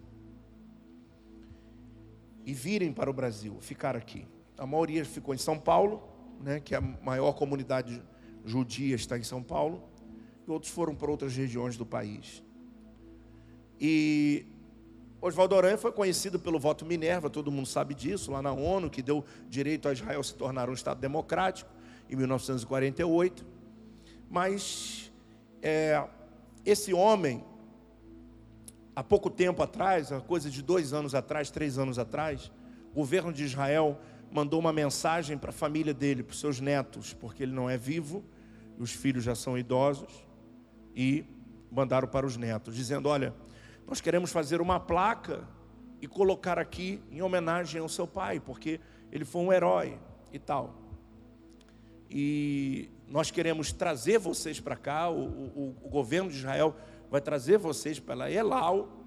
[2.46, 4.26] E virem para o Brasil, ficar aqui.
[4.58, 6.02] A maioria ficou em São Paulo,
[6.40, 8.02] né, que é a maior comunidade
[8.46, 9.84] judia está em São Paulo,
[10.48, 12.42] e outros foram para outras regiões do país.
[13.78, 14.46] E
[15.20, 19.02] Oswaldo Aranha foi conhecido pelo voto Minerva, todo mundo sabe disso, lá na ONU, que
[19.02, 21.70] deu direito a Israel se tornar um Estado democrático,
[22.10, 23.60] em 1948.
[24.32, 25.12] Mas
[25.62, 26.02] é,
[26.66, 27.44] esse homem,
[28.96, 32.50] há pouco tempo atrás, há coisa de dois anos atrás, três anos atrás,
[32.92, 34.00] o governo de Israel
[34.32, 37.78] mandou uma mensagem para a família dele, para os seus netos, porque ele não é
[37.78, 38.24] vivo,
[38.80, 40.26] os filhos já são idosos.
[40.96, 41.26] e
[41.70, 43.34] mandaram para os netos, dizendo: Olha,
[43.88, 45.48] nós queremos fazer uma placa
[46.02, 48.80] e colocar aqui em homenagem ao seu pai, porque
[49.12, 50.00] ele foi um herói
[50.34, 50.76] e tal.
[52.10, 56.74] E nós queremos trazer vocês para cá, o, o, o, governo de Israel
[57.10, 59.02] vai trazer vocês para Elau,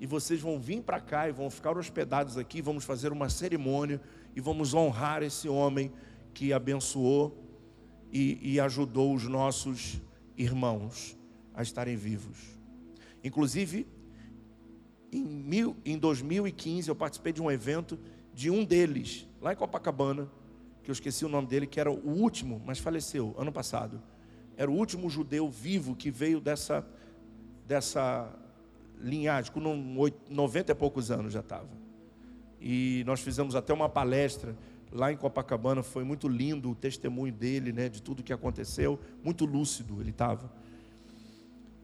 [0.00, 4.00] e vocês vão vir para cá e vão ficar hospedados aqui, vamos fazer uma cerimônia
[4.34, 5.92] e vamos honrar esse homem
[6.32, 7.36] que abençoou
[8.10, 10.00] e, e ajudou os nossos
[10.38, 11.14] irmãos
[11.52, 12.38] a estarem vivos.
[13.22, 13.86] Inclusive,
[15.12, 17.98] em, mil, em 2015, eu participei de um evento
[18.32, 20.30] de um deles, lá em Copacabana,
[20.82, 24.00] que eu esqueci o nome dele, que era o último, mas faleceu ano passado.
[24.56, 26.86] Era o último judeu vivo que veio dessa,
[27.66, 28.30] dessa
[29.00, 29.60] linhagem, com
[30.28, 31.68] 90 e poucos anos já estava.
[32.60, 34.56] E nós fizemos até uma palestra
[34.92, 39.44] lá em Copacabana, foi muito lindo o testemunho dele, né, de tudo que aconteceu, muito
[39.44, 40.52] lúcido ele estava.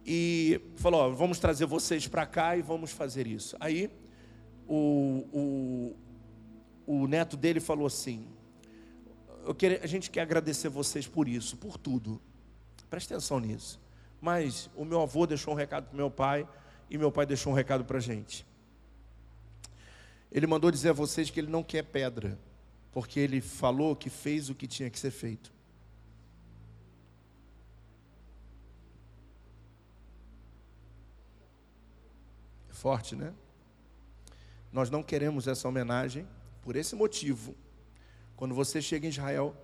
[0.05, 3.57] E falou: ó, vamos trazer vocês para cá e vamos fazer isso.
[3.59, 3.91] Aí
[4.69, 5.97] o, o,
[6.87, 8.27] o neto dele falou assim:
[9.55, 12.21] quero, a gente quer agradecer vocês por isso, por tudo.
[12.91, 13.81] Preste atenção nisso.
[14.21, 16.49] Mas o meu avô deixou um recado para meu pai
[16.91, 18.47] e meu pai deixou um recado para a gente.
[20.31, 22.39] Ele mandou dizer a vocês que ele não quer pedra,
[22.93, 25.53] porque ele falou que fez o que tinha que ser feito.
[32.71, 33.33] É forte, né?
[34.73, 36.27] Nós não queremos essa homenagem
[36.63, 37.55] por esse motivo.
[38.37, 39.57] Quando você chega em Israel,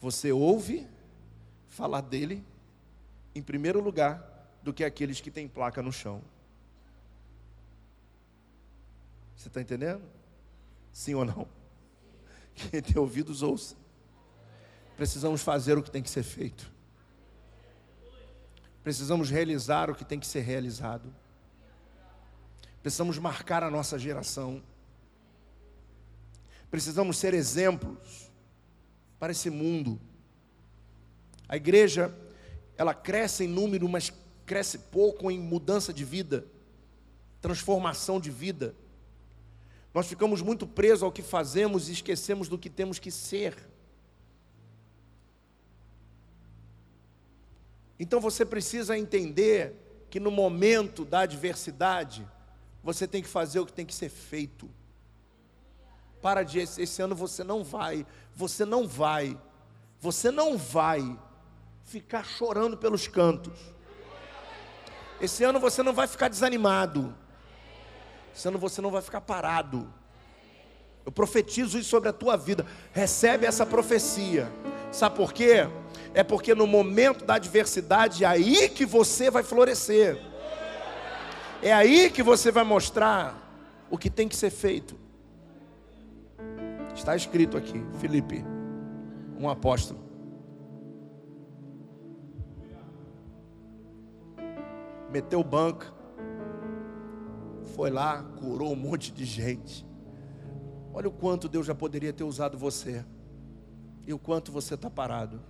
[0.00, 0.86] você ouve
[1.66, 2.44] falar dele
[3.34, 4.24] em primeiro lugar
[4.62, 6.22] do que aqueles que têm placa no chão.
[9.36, 10.02] Você está entendendo?
[10.92, 11.48] Sim ou não?
[12.54, 13.76] Quem tem ouvidos, ouça.
[14.96, 16.70] Precisamos fazer o que tem que ser feito.
[18.82, 21.14] Precisamos realizar o que tem que ser realizado.
[22.82, 24.62] Precisamos marcar a nossa geração.
[26.70, 28.30] Precisamos ser exemplos
[29.18, 30.00] para esse mundo.
[31.48, 32.14] A igreja,
[32.76, 34.12] ela cresce em número, mas
[34.44, 36.46] cresce pouco em mudança de vida,
[37.40, 38.74] transformação de vida.
[39.94, 43.56] Nós ficamos muito presos ao que fazemos e esquecemos do que temos que ser.
[47.98, 49.74] Então você precisa entender
[50.08, 52.26] que no momento da adversidade,
[52.82, 54.70] você tem que fazer o que tem que ser feito.
[56.20, 59.38] Para de esse ano você não vai, você não vai,
[60.00, 61.18] você não vai
[61.84, 63.58] ficar chorando pelos cantos.
[65.20, 67.14] Esse ano você não vai ficar desanimado
[68.38, 69.92] senão você não vai ficar parado.
[71.04, 72.64] Eu profetizo isso sobre a tua vida.
[72.92, 74.50] Recebe essa profecia.
[74.92, 75.68] Sabe por quê?
[76.14, 80.18] É porque no momento da adversidade é aí que você vai florescer.
[81.62, 83.36] É aí que você vai mostrar
[83.90, 84.96] o que tem que ser feito.
[86.98, 88.44] Está escrito aqui, Felipe,
[89.38, 90.00] um apóstolo.
[95.08, 95.94] Meteu banca,
[97.76, 99.86] foi lá, curou um monte de gente.
[100.92, 103.04] Olha o quanto Deus já poderia ter usado você,
[104.04, 105.40] e o quanto você está parado.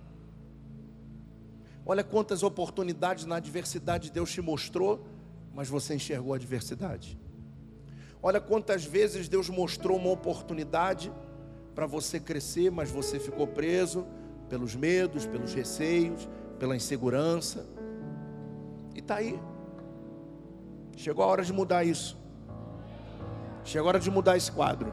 [1.83, 5.03] Olha quantas oportunidades na adversidade Deus te mostrou,
[5.51, 7.19] mas você enxergou a adversidade.
[8.21, 11.11] Olha quantas vezes Deus mostrou uma oportunidade
[11.79, 14.05] para você crescer, mas você ficou preso
[14.49, 16.27] pelos medos, pelos receios,
[16.59, 17.65] pela insegurança.
[18.93, 19.39] E está aí.
[20.97, 22.17] Chegou a hora de mudar isso.
[23.63, 24.91] Chegou a hora de mudar esse quadro.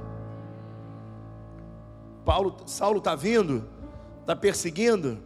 [2.25, 3.69] Paulo, Saulo está vindo,
[4.21, 5.19] está perseguindo,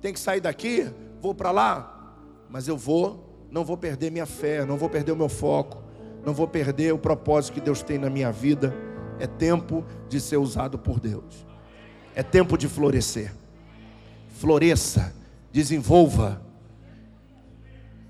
[0.00, 0.90] tem que sair daqui,
[1.20, 2.18] vou para lá,
[2.50, 5.80] mas eu vou, não vou perder minha fé, não vou perder o meu foco,
[6.24, 8.85] não vou perder o propósito que Deus tem na minha vida.
[9.18, 11.46] É tempo de ser usado por Deus.
[12.14, 13.32] É tempo de florescer.
[14.28, 15.14] Floresça,
[15.52, 16.42] desenvolva,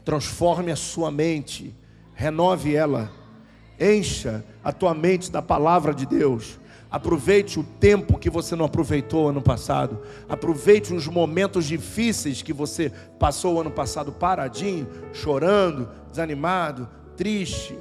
[0.05, 1.75] transforme a sua mente
[2.17, 3.13] renove ela,
[3.79, 6.59] encha a tua mente da palavra de Deus.
[6.91, 10.01] Aproveite o tempo que você não aproveitou ano passado.
[10.29, 17.77] Aproveite os momentos difíceis que você passou ano passado paradinho, chorando, desanimado, triste.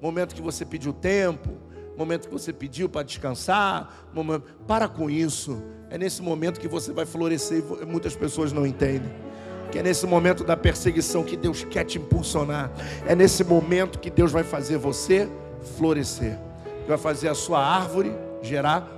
[0.00, 1.50] Momento que você pediu tempo,
[1.96, 4.08] momento que você pediu para descansar.
[4.12, 4.44] Momento...
[4.66, 5.62] Para com isso.
[5.90, 9.26] É nesse momento que você vai florescer muitas pessoas não entendem
[9.70, 12.70] que é nesse momento da perseguição que Deus quer te impulsionar.
[13.06, 15.28] É nesse momento que Deus vai fazer você
[15.76, 16.38] florescer.
[16.86, 18.88] Vai fazer a sua árvore gerar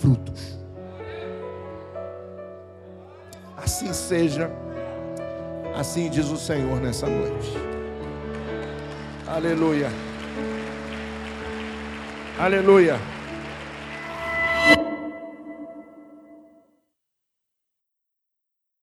[0.00, 0.58] frutos.
[3.56, 4.50] Assim seja.
[5.74, 7.52] Assim diz o Senhor nessa noite.
[9.26, 9.90] Aleluia.
[12.38, 13.13] Aleluia.